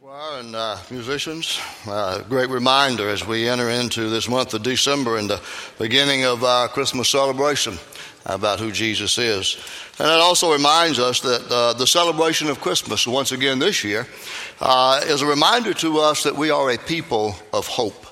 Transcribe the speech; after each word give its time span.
Choir 0.00 0.40
and 0.40 0.56
uh, 0.56 0.78
musicians, 0.90 1.60
uh, 1.86 2.22
great 2.22 2.48
reminder 2.48 3.10
as 3.10 3.26
we 3.26 3.46
enter 3.46 3.68
into 3.68 4.08
this 4.08 4.26
month 4.26 4.54
of 4.54 4.62
December 4.62 5.18
and 5.18 5.28
the 5.28 5.42
beginning 5.78 6.24
of 6.24 6.42
our 6.42 6.68
Christmas 6.68 7.10
celebration 7.10 7.76
about 8.24 8.60
who 8.60 8.72
Jesus 8.72 9.18
is. 9.18 9.58
And 9.98 10.08
it 10.08 10.20
also 10.20 10.54
reminds 10.54 10.98
us 10.98 11.20
that 11.20 11.52
uh, 11.52 11.74
the 11.74 11.86
celebration 11.86 12.48
of 12.48 12.60
Christmas, 12.60 13.06
once 13.06 13.30
again 13.30 13.58
this 13.58 13.84
year, 13.84 14.06
uh, 14.62 15.02
is 15.04 15.20
a 15.20 15.26
reminder 15.26 15.74
to 15.74 15.98
us 15.98 16.22
that 16.22 16.34
we 16.34 16.48
are 16.48 16.70
a 16.70 16.78
people 16.78 17.34
of 17.52 17.66
hope. 17.66 18.06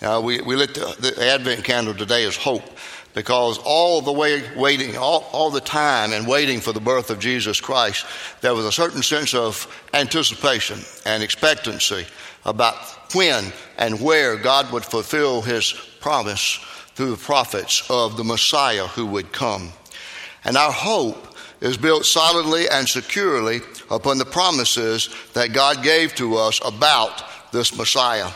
Uh, 0.00 0.20
we, 0.22 0.40
we 0.42 0.54
lit 0.54 0.74
the, 0.74 0.96
the 1.00 1.26
Advent 1.26 1.64
candle 1.64 1.94
today 1.94 2.24
as 2.24 2.36
hope 2.36 2.62
because 3.14 3.58
all 3.58 4.00
the 4.00 4.12
way 4.12 4.42
waiting, 4.56 4.96
all, 4.96 5.28
all 5.32 5.50
the 5.50 5.60
time 5.60 6.12
and 6.12 6.26
waiting 6.26 6.60
for 6.60 6.72
the 6.72 6.80
birth 6.80 7.10
of 7.10 7.18
Jesus 7.18 7.60
Christ, 7.60 8.06
there 8.40 8.54
was 8.54 8.64
a 8.64 8.72
certain 8.72 9.02
sense 9.02 9.34
of 9.34 9.66
anticipation 9.92 10.80
and 11.04 11.22
expectancy 11.22 12.06
about 12.44 12.76
when 13.14 13.52
and 13.78 14.00
where 14.00 14.36
God 14.36 14.72
would 14.72 14.84
fulfill 14.84 15.42
his 15.42 15.72
promise 16.00 16.58
through 16.94 17.10
the 17.10 17.16
prophets 17.16 17.88
of 17.90 18.16
the 18.16 18.24
Messiah 18.24 18.86
who 18.86 19.06
would 19.06 19.32
come. 19.32 19.72
And 20.44 20.56
our 20.56 20.72
hope 20.72 21.36
is 21.60 21.76
built 21.76 22.04
solidly 22.04 22.68
and 22.68 22.88
securely 22.88 23.60
upon 23.90 24.18
the 24.18 24.24
promises 24.24 25.08
that 25.34 25.52
God 25.52 25.82
gave 25.82 26.14
to 26.16 26.36
us 26.36 26.60
about 26.64 27.22
this 27.52 27.76
Messiah 27.76 28.30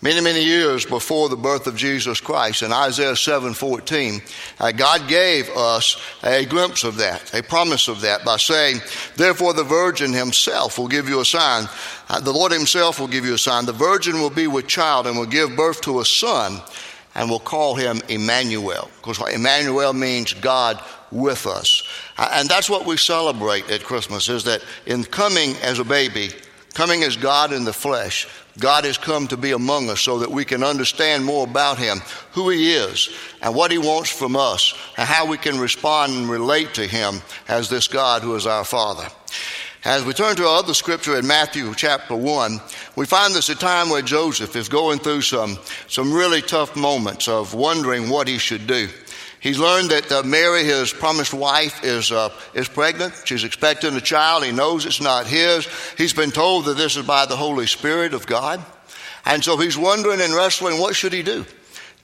many 0.00 0.20
many 0.20 0.44
years 0.44 0.86
before 0.86 1.28
the 1.28 1.36
birth 1.36 1.66
of 1.66 1.76
jesus 1.76 2.20
christ 2.20 2.62
in 2.62 2.72
isaiah 2.72 3.12
7.14 3.12 4.20
uh, 4.60 4.72
god 4.72 5.08
gave 5.08 5.48
us 5.50 6.00
a 6.22 6.44
glimpse 6.46 6.84
of 6.84 6.96
that 6.96 7.32
a 7.34 7.42
promise 7.42 7.88
of 7.88 8.00
that 8.00 8.24
by 8.24 8.36
saying 8.36 8.80
therefore 9.16 9.52
the 9.52 9.64
virgin 9.64 10.12
himself 10.12 10.78
will 10.78 10.88
give 10.88 11.08
you 11.08 11.20
a 11.20 11.24
sign. 11.24 11.68
Uh, 12.08 12.20
the 12.20 12.32
lord 12.32 12.52
himself 12.52 12.98
will 12.98 13.08
give 13.08 13.24
you 13.24 13.34
a 13.34 13.38
sign. 13.38 13.66
The 13.66 13.72
virgin 13.72 14.20
will 14.20 14.30
be 14.30 14.46
with 14.46 14.66
child 14.66 15.06
and 15.06 15.18
will 15.18 15.26
give 15.26 15.56
birth 15.56 15.80
to 15.82 16.00
a 16.00 16.04
son 16.04 16.60
and 17.14 17.30
will 17.30 17.40
call 17.40 17.74
him 17.74 18.00
emmanuel 18.08 18.90
because 18.96 19.18
emmanuel 19.32 19.92
means 19.92 20.34
god 20.34 20.82
with 21.10 21.46
us. 21.46 21.82
Uh, 22.16 22.28
and 22.34 22.48
that's 22.48 22.68
what 22.68 22.86
we 22.86 22.96
celebrate 22.96 23.68
at 23.70 23.84
christmas 23.84 24.28
is 24.28 24.44
that 24.44 24.62
in 24.86 25.04
coming 25.04 25.56
as 25.62 25.78
a 25.78 25.84
baby 25.84 26.30
coming 26.74 27.02
as 27.02 27.16
god 27.16 27.52
in 27.52 27.64
the 27.64 27.72
flesh 27.72 28.28
God 28.58 28.84
has 28.84 28.98
come 28.98 29.28
to 29.28 29.36
be 29.36 29.52
among 29.52 29.88
us 29.88 30.00
so 30.00 30.18
that 30.18 30.30
we 30.30 30.44
can 30.44 30.62
understand 30.62 31.24
more 31.24 31.44
about 31.44 31.78
Him, 31.78 32.00
who 32.32 32.50
He 32.50 32.74
is, 32.74 33.08
and 33.40 33.54
what 33.54 33.70
He 33.70 33.78
wants 33.78 34.10
from 34.10 34.36
us, 34.36 34.74
and 34.96 35.08
how 35.08 35.26
we 35.26 35.38
can 35.38 35.58
respond 35.58 36.12
and 36.12 36.28
relate 36.28 36.74
to 36.74 36.86
Him 36.86 37.22
as 37.46 37.68
this 37.68 37.86
God 37.86 38.22
who 38.22 38.34
is 38.34 38.46
our 38.46 38.64
Father. 38.64 39.08
As 39.84 40.04
we 40.04 40.12
turn 40.12 40.34
to 40.36 40.44
our 40.44 40.58
other 40.58 40.74
scripture 40.74 41.16
in 41.18 41.26
Matthew 41.26 41.72
chapter 41.74 42.16
1, 42.16 42.60
we 42.96 43.06
find 43.06 43.32
this 43.32 43.48
a 43.48 43.54
time 43.54 43.90
where 43.90 44.02
Joseph 44.02 44.56
is 44.56 44.68
going 44.68 44.98
through 44.98 45.22
some, 45.22 45.56
some 45.86 46.12
really 46.12 46.42
tough 46.42 46.74
moments 46.74 47.28
of 47.28 47.54
wondering 47.54 48.10
what 48.10 48.26
he 48.26 48.38
should 48.38 48.66
do. 48.66 48.88
He's 49.40 49.58
learned 49.58 49.90
that 49.90 50.10
uh, 50.10 50.22
Mary, 50.24 50.64
his 50.64 50.92
promised 50.92 51.32
wife, 51.32 51.84
is, 51.84 52.10
uh, 52.10 52.30
is 52.54 52.68
pregnant. 52.68 53.14
She's 53.24 53.44
expecting 53.44 53.94
a 53.94 54.00
child. 54.00 54.44
He 54.44 54.50
knows 54.50 54.84
it's 54.84 55.00
not 55.00 55.26
his. 55.26 55.68
He's 55.96 56.12
been 56.12 56.32
told 56.32 56.64
that 56.64 56.76
this 56.76 56.96
is 56.96 57.06
by 57.06 57.26
the 57.26 57.36
Holy 57.36 57.66
Spirit 57.66 58.14
of 58.14 58.26
God. 58.26 58.64
And 59.24 59.44
so 59.44 59.56
he's 59.56 59.78
wondering 59.78 60.20
and 60.20 60.34
wrestling 60.34 60.80
what 60.80 60.96
should 60.96 61.12
he 61.12 61.22
do? 61.22 61.44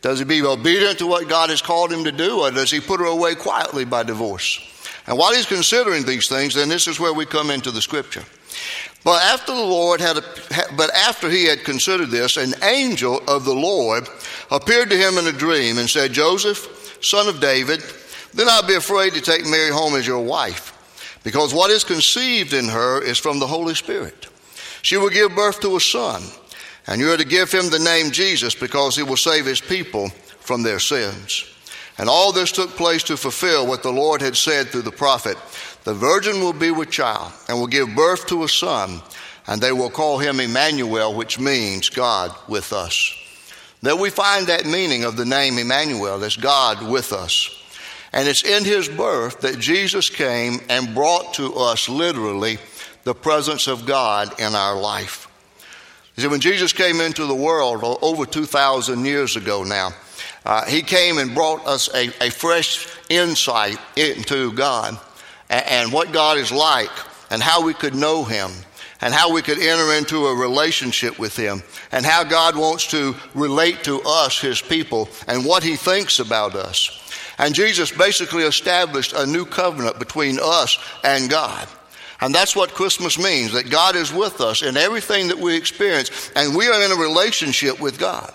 Does 0.02 0.18
he 0.18 0.24
be 0.24 0.42
obedient 0.42 0.98
to 0.98 1.06
what 1.06 1.28
God 1.28 1.50
has 1.50 1.62
called 1.62 1.90
him 1.90 2.04
to 2.04 2.12
do, 2.12 2.40
or 2.40 2.50
does 2.50 2.70
he 2.70 2.78
put 2.78 3.00
her 3.00 3.06
away 3.06 3.34
quietly 3.34 3.86
by 3.86 4.02
divorce? 4.02 4.60
And 5.06 5.18
while 5.18 5.34
he's 5.34 5.46
considering 5.46 6.04
these 6.04 6.28
things, 6.28 6.54
then 6.54 6.68
this 6.68 6.86
is 6.86 7.00
where 7.00 7.14
we 7.14 7.26
come 7.26 7.50
into 7.50 7.70
the 7.70 7.82
scripture. 7.82 8.22
But 9.02 9.22
after 9.22 9.54
the 9.54 9.64
Lord 9.64 10.00
had, 10.00 10.16
but 10.76 10.90
after 10.94 11.28
he 11.30 11.46
had 11.46 11.64
considered 11.64 12.10
this, 12.10 12.36
an 12.36 12.52
angel 12.62 13.22
of 13.26 13.44
the 13.44 13.54
Lord 13.54 14.08
appeared 14.50 14.90
to 14.90 14.96
him 14.96 15.18
in 15.18 15.26
a 15.26 15.32
dream 15.32 15.78
and 15.78 15.88
said, 15.88 16.12
Joseph, 16.12 16.83
son 17.04 17.28
of 17.28 17.40
David, 17.40 17.82
do 18.34 18.44
not 18.44 18.66
be 18.66 18.74
afraid 18.74 19.12
to 19.14 19.20
take 19.20 19.46
Mary 19.46 19.70
home 19.70 19.94
as 19.94 20.06
your 20.06 20.24
wife, 20.24 20.72
because 21.22 21.54
what 21.54 21.70
is 21.70 21.84
conceived 21.84 22.52
in 22.52 22.68
her 22.68 23.02
is 23.02 23.18
from 23.18 23.38
the 23.38 23.46
Holy 23.46 23.74
Spirit. 23.74 24.26
She 24.82 24.96
will 24.96 25.10
give 25.10 25.36
birth 25.36 25.60
to 25.60 25.76
a 25.76 25.80
son, 25.80 26.22
and 26.86 27.00
you 27.00 27.12
are 27.12 27.16
to 27.16 27.24
give 27.24 27.52
him 27.52 27.70
the 27.70 27.78
name 27.78 28.10
Jesus, 28.10 28.54
because 28.54 28.96
he 28.96 29.02
will 29.02 29.16
save 29.16 29.46
his 29.46 29.60
people 29.60 30.08
from 30.40 30.62
their 30.62 30.80
sins. 30.80 31.44
And 31.96 32.08
all 32.08 32.32
this 32.32 32.50
took 32.50 32.70
place 32.70 33.04
to 33.04 33.16
fulfill 33.16 33.66
what 33.66 33.82
the 33.82 33.92
Lord 33.92 34.20
had 34.20 34.36
said 34.36 34.66
through 34.66 34.82
the 34.82 34.90
prophet 34.90 35.38
The 35.84 35.94
virgin 35.94 36.40
will 36.40 36.52
be 36.52 36.70
with 36.70 36.90
child, 36.90 37.32
and 37.48 37.58
will 37.58 37.68
give 37.68 37.94
birth 37.94 38.26
to 38.28 38.44
a 38.44 38.48
son, 38.48 39.00
and 39.46 39.60
they 39.60 39.72
will 39.72 39.90
call 39.90 40.18
him 40.18 40.40
Emmanuel, 40.40 41.14
which 41.14 41.38
means 41.38 41.88
God 41.88 42.34
with 42.48 42.72
us 42.72 43.23
that 43.86 43.98
we 43.98 44.10
find 44.10 44.46
that 44.46 44.66
meaning 44.66 45.04
of 45.04 45.16
the 45.16 45.24
name 45.24 45.58
Emmanuel, 45.58 46.18
that's 46.18 46.36
God 46.36 46.86
with 46.86 47.12
us. 47.12 47.50
And 48.12 48.28
it's 48.28 48.44
in 48.44 48.64
his 48.64 48.88
birth 48.88 49.40
that 49.40 49.58
Jesus 49.58 50.08
came 50.08 50.60
and 50.68 50.94
brought 50.94 51.34
to 51.34 51.54
us 51.54 51.88
literally 51.88 52.58
the 53.02 53.14
presence 53.14 53.66
of 53.66 53.86
God 53.86 54.38
in 54.40 54.54
our 54.54 54.78
life. 54.78 55.28
You 56.16 56.22
see, 56.22 56.28
when 56.28 56.40
Jesus 56.40 56.72
came 56.72 57.00
into 57.00 57.26
the 57.26 57.34
world 57.34 57.80
over 58.02 58.24
2,000 58.24 59.04
years 59.04 59.34
ago 59.36 59.64
now, 59.64 59.90
uh, 60.44 60.64
he 60.66 60.82
came 60.82 61.18
and 61.18 61.34
brought 61.34 61.66
us 61.66 61.92
a, 61.94 62.08
a 62.24 62.30
fresh 62.30 62.86
insight 63.08 63.78
into 63.96 64.52
God 64.52 64.98
and, 65.50 65.66
and 65.66 65.92
what 65.92 66.12
God 66.12 66.38
is 66.38 66.52
like 66.52 66.90
and 67.30 67.42
how 67.42 67.64
we 67.64 67.74
could 67.74 67.94
know 67.94 68.22
him 68.22 68.50
and 69.04 69.12
how 69.12 69.30
we 69.30 69.42
could 69.42 69.58
enter 69.58 69.92
into 69.92 70.26
a 70.26 70.34
relationship 70.34 71.18
with 71.18 71.36
Him 71.36 71.62
and 71.92 72.06
how 72.06 72.24
God 72.24 72.56
wants 72.56 72.86
to 72.88 73.14
relate 73.34 73.84
to 73.84 74.00
us, 74.00 74.40
His 74.40 74.62
people, 74.62 75.10
and 75.28 75.44
what 75.44 75.62
He 75.62 75.76
thinks 75.76 76.20
about 76.20 76.54
us. 76.54 77.00
And 77.36 77.54
Jesus 77.54 77.92
basically 77.92 78.44
established 78.44 79.12
a 79.12 79.26
new 79.26 79.44
covenant 79.44 79.98
between 79.98 80.38
us 80.42 80.78
and 81.04 81.28
God. 81.28 81.68
And 82.22 82.34
that's 82.34 82.56
what 82.56 82.72
Christmas 82.72 83.18
means 83.18 83.52
that 83.52 83.68
God 83.68 83.94
is 83.94 84.10
with 84.10 84.40
us 84.40 84.62
in 84.62 84.78
everything 84.78 85.28
that 85.28 85.38
we 85.38 85.54
experience, 85.54 86.30
and 86.34 86.56
we 86.56 86.66
are 86.68 86.82
in 86.82 86.90
a 86.90 86.96
relationship 86.96 87.78
with 87.80 87.98
God. 87.98 88.32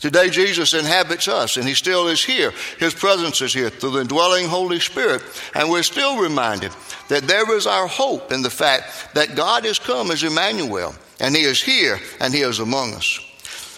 Today, 0.00 0.30
Jesus 0.30 0.72
inhabits 0.72 1.28
us, 1.28 1.58
and 1.58 1.68
He 1.68 1.74
still 1.74 2.08
is 2.08 2.24
here. 2.24 2.52
His 2.78 2.94
presence 2.94 3.42
is 3.42 3.52
here 3.52 3.68
through 3.68 3.90
the 3.90 4.00
indwelling 4.00 4.46
Holy 4.46 4.80
Spirit. 4.80 5.22
And 5.54 5.70
we're 5.70 5.82
still 5.82 6.18
reminded 6.22 6.72
that 7.08 7.24
there 7.24 7.54
is 7.54 7.66
our 7.66 7.86
hope 7.86 8.32
in 8.32 8.40
the 8.40 8.48
fact 8.48 9.14
that 9.14 9.36
God 9.36 9.66
has 9.66 9.78
come 9.78 10.10
as 10.10 10.22
Emmanuel, 10.22 10.94
and 11.20 11.36
He 11.36 11.42
is 11.42 11.62
here, 11.62 11.98
and 12.18 12.32
He 12.32 12.40
is 12.40 12.60
among 12.60 12.94
us. 12.94 13.20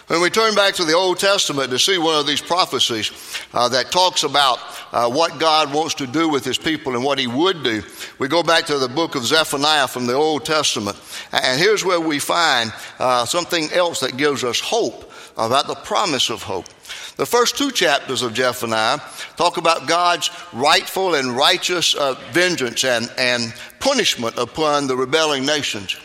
When 0.07 0.21
we 0.21 0.31
turn 0.31 0.55
back 0.55 0.75
to 0.75 0.85
the 0.85 0.95
Old 0.95 1.19
Testament 1.19 1.71
to 1.71 1.79
see 1.79 1.99
one 1.99 2.19
of 2.19 2.27
these 2.27 2.41
prophecies 2.41 3.11
uh, 3.55 3.69
that 3.71 3.91
talks 3.91 4.25
about 4.25 4.59
uh, 4.93 5.09
what 5.11 5.41
God 5.41 5.73
wants 5.73 5.95
to 5.95 6.07
do 6.07 6.29
with 6.29 6.45
His 6.45 6.59
people 6.59 6.95
and 6.95 7.03
what 7.03 7.19
He 7.19 7.27
would 7.27 7.65
do, 7.65 7.83
we 8.19 8.29
go 8.29 8.43
back 8.43 8.67
to 8.67 8.79
the 8.79 8.89
book 8.89 9.15
of 9.17 9.25
Zephaniah 9.25 9.89
from 9.89 10.07
the 10.07 10.15
Old 10.15 10.45
Testament. 10.45 11.01
And 11.33 11.59
here's 11.59 11.85
where 11.85 12.01
we 12.01 12.19
find 12.19 12.73
uh, 12.99 13.25
something 13.25 13.73
else 13.73 14.01
that 14.01 14.17
gives 14.17 14.45
us 14.45 14.61
hope 14.61 15.12
about 15.37 15.67
the 15.67 15.75
promise 15.75 16.31
of 16.31 16.43
hope. 16.43 16.67
The 17.17 17.27
first 17.27 17.59
two 17.59 17.71
chapters 17.71 18.23
of 18.23 18.37
Zephaniah 18.37 19.01
talk 19.37 19.57
about 19.57 19.87
God's 19.87 20.31
rightful 20.53 21.15
and 21.15 21.37
righteous 21.37 21.95
uh, 21.95 22.15
vengeance 22.33 22.85
and, 22.85 23.11
and 23.19 23.55
punishment 23.81 24.39
upon 24.39 24.87
the 24.87 24.97
rebelling 24.97 25.45
nations. 25.45 25.97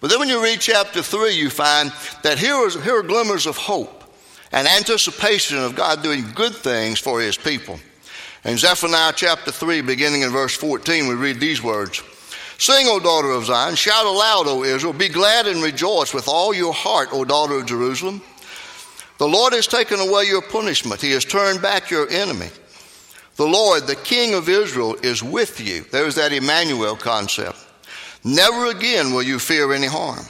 But 0.00 0.10
then 0.10 0.20
when 0.20 0.28
you 0.28 0.42
read 0.42 0.60
chapter 0.60 1.02
3, 1.02 1.34
you 1.34 1.50
find 1.50 1.92
that 2.22 2.38
here, 2.38 2.56
is, 2.66 2.74
here 2.82 2.98
are 2.98 3.02
glimmers 3.02 3.46
of 3.46 3.56
hope 3.56 4.04
and 4.52 4.68
anticipation 4.68 5.58
of 5.58 5.74
God 5.74 6.02
doing 6.02 6.24
good 6.34 6.54
things 6.54 7.00
for 7.00 7.20
his 7.20 7.36
people. 7.36 7.78
In 8.44 8.58
Zephaniah 8.58 9.12
chapter 9.16 9.50
3, 9.50 9.80
beginning 9.80 10.22
in 10.22 10.30
verse 10.30 10.54
14, 10.54 11.08
we 11.08 11.14
read 11.14 11.40
these 11.40 11.62
words 11.62 12.02
Sing, 12.58 12.86
O 12.88 13.00
daughter 13.00 13.30
of 13.30 13.46
Zion, 13.46 13.74
shout 13.74 14.06
aloud, 14.06 14.46
O 14.46 14.62
Israel, 14.62 14.92
be 14.92 15.08
glad 15.08 15.46
and 15.46 15.62
rejoice 15.62 16.14
with 16.14 16.28
all 16.28 16.54
your 16.54 16.72
heart, 16.72 17.08
O 17.12 17.24
daughter 17.24 17.54
of 17.54 17.66
Jerusalem. 17.66 18.22
The 19.18 19.28
Lord 19.28 19.52
has 19.52 19.66
taken 19.66 20.00
away 20.00 20.24
your 20.24 20.42
punishment, 20.42 21.00
He 21.00 21.12
has 21.12 21.24
turned 21.24 21.62
back 21.62 21.90
your 21.90 22.08
enemy. 22.08 22.50
The 23.36 23.46
Lord, 23.46 23.86
the 23.86 23.96
King 23.96 24.34
of 24.34 24.48
Israel, 24.48 24.96
is 25.02 25.22
with 25.22 25.60
you. 25.60 25.84
There's 25.90 26.14
that 26.14 26.32
Emmanuel 26.32 26.94
concept. 26.94 27.58
Never 28.22 28.66
again 28.66 29.12
will 29.12 29.24
you 29.24 29.38
fear 29.38 29.72
any 29.72 29.88
harm. 29.88 30.24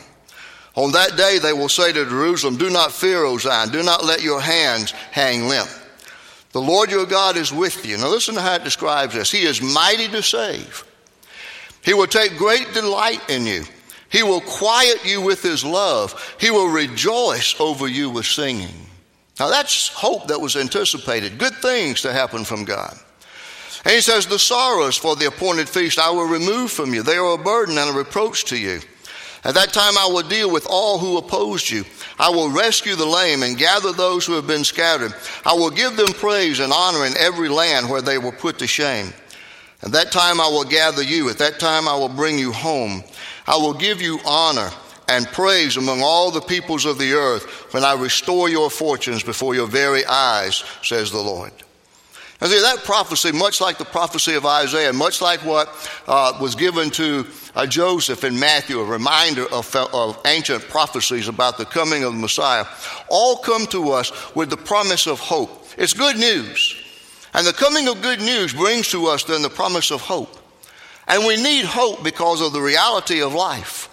On 0.74 0.90
that 0.92 1.16
day, 1.16 1.38
they 1.38 1.52
will 1.52 1.68
say 1.68 1.92
to 1.92 2.04
Jerusalem, 2.04 2.56
Do 2.56 2.70
not 2.70 2.92
fear, 2.92 3.24
O 3.24 3.38
Zion. 3.38 3.70
Do 3.70 3.82
not 3.82 4.04
let 4.04 4.22
your 4.22 4.40
hands 4.40 4.90
hang 4.90 5.48
limp. 5.48 5.68
The 6.52 6.60
Lord 6.60 6.90
your 6.90 7.06
God 7.06 7.36
is 7.36 7.52
with 7.52 7.86
you. 7.86 7.96
Now, 7.98 8.08
listen 8.08 8.34
to 8.34 8.40
how 8.40 8.54
it 8.54 8.64
describes 8.64 9.14
this. 9.14 9.30
He 9.30 9.42
is 9.42 9.60
mighty 9.60 10.08
to 10.08 10.22
save. 10.22 10.84
He 11.82 11.94
will 11.94 12.06
take 12.06 12.36
great 12.36 12.72
delight 12.72 13.20
in 13.28 13.46
you. 13.46 13.64
He 14.14 14.22
will 14.22 14.40
quiet 14.42 15.04
you 15.04 15.20
with 15.20 15.42
his 15.42 15.64
love. 15.64 16.36
He 16.38 16.52
will 16.52 16.68
rejoice 16.68 17.58
over 17.58 17.88
you 17.88 18.08
with 18.08 18.26
singing. 18.26 18.86
Now 19.40 19.50
that's 19.50 19.88
hope 19.88 20.28
that 20.28 20.40
was 20.40 20.54
anticipated. 20.54 21.36
Good 21.36 21.54
things 21.54 22.02
to 22.02 22.12
happen 22.12 22.44
from 22.44 22.64
God. 22.64 22.96
And 23.84 23.92
he 23.92 24.00
says, 24.00 24.28
The 24.28 24.38
sorrows 24.38 24.96
for 24.96 25.16
the 25.16 25.26
appointed 25.26 25.68
feast 25.68 25.98
I 25.98 26.10
will 26.10 26.28
remove 26.28 26.70
from 26.70 26.94
you. 26.94 27.02
They 27.02 27.16
are 27.16 27.34
a 27.34 27.42
burden 27.42 27.76
and 27.76 27.90
a 27.90 27.98
reproach 27.98 28.44
to 28.44 28.56
you. 28.56 28.78
At 29.42 29.54
that 29.54 29.72
time, 29.72 29.98
I 29.98 30.06
will 30.06 30.22
deal 30.22 30.48
with 30.48 30.68
all 30.70 31.00
who 31.00 31.18
opposed 31.18 31.68
you. 31.68 31.84
I 32.16 32.30
will 32.30 32.50
rescue 32.50 32.94
the 32.94 33.04
lame 33.04 33.42
and 33.42 33.58
gather 33.58 33.90
those 33.90 34.24
who 34.24 34.34
have 34.34 34.46
been 34.46 34.62
scattered. 34.62 35.12
I 35.44 35.54
will 35.54 35.70
give 35.70 35.96
them 35.96 36.12
praise 36.12 36.60
and 36.60 36.72
honor 36.72 37.04
in 37.04 37.16
every 37.18 37.48
land 37.48 37.90
where 37.90 38.00
they 38.00 38.18
were 38.18 38.30
put 38.30 38.60
to 38.60 38.68
shame. 38.68 39.12
At 39.82 39.92
that 39.92 40.12
time, 40.12 40.40
I 40.40 40.48
will 40.48 40.64
gather 40.64 41.02
you. 41.02 41.28
At 41.28 41.38
that 41.38 41.60
time, 41.60 41.88
I 41.88 41.96
will 41.96 42.08
bring 42.08 42.38
you 42.38 42.52
home. 42.52 43.04
I 43.46 43.56
will 43.56 43.74
give 43.74 44.00
you 44.00 44.18
honor 44.24 44.70
and 45.08 45.26
praise 45.26 45.76
among 45.76 46.00
all 46.00 46.30
the 46.30 46.40
peoples 46.40 46.84
of 46.86 46.98
the 46.98 47.12
earth 47.12 47.72
when 47.72 47.84
I 47.84 47.94
restore 47.94 48.48
your 48.48 48.70
fortunes 48.70 49.22
before 49.22 49.54
your 49.54 49.66
very 49.66 50.04
eyes, 50.06 50.64
says 50.82 51.10
the 51.10 51.20
Lord. 51.20 51.52
Now, 52.40 52.48
see, 52.48 52.60
that 52.60 52.84
prophecy, 52.84 53.32
much 53.32 53.60
like 53.60 53.78
the 53.78 53.84
prophecy 53.84 54.34
of 54.34 54.44
Isaiah, 54.44 54.92
much 54.92 55.20
like 55.22 55.40
what 55.44 55.68
uh, 56.06 56.36
was 56.40 56.54
given 56.54 56.90
to 56.90 57.26
uh, 57.54 57.66
Joseph 57.66 58.24
in 58.24 58.38
Matthew, 58.38 58.80
a 58.80 58.84
reminder 58.84 59.46
of, 59.52 59.74
of 59.76 60.18
ancient 60.26 60.62
prophecies 60.68 61.28
about 61.28 61.58
the 61.58 61.64
coming 61.64 62.04
of 62.04 62.12
the 62.12 62.18
Messiah, 62.18 62.64
all 63.08 63.36
come 63.36 63.66
to 63.68 63.92
us 63.92 64.34
with 64.34 64.50
the 64.50 64.56
promise 64.56 65.06
of 65.06 65.20
hope. 65.20 65.64
It's 65.78 65.94
good 65.94 66.16
news. 66.16 66.83
And 67.34 67.46
the 67.46 67.52
coming 67.52 67.88
of 67.88 68.00
good 68.00 68.20
news 68.20 68.54
brings 68.54 68.88
to 68.90 69.06
us 69.06 69.24
then 69.24 69.42
the 69.42 69.50
promise 69.50 69.90
of 69.90 70.00
hope. 70.00 70.38
And 71.06 71.26
we 71.26 71.36
need 71.36 71.64
hope 71.64 72.02
because 72.02 72.40
of 72.40 72.52
the 72.52 72.62
reality 72.62 73.20
of 73.20 73.34
life. 73.34 73.90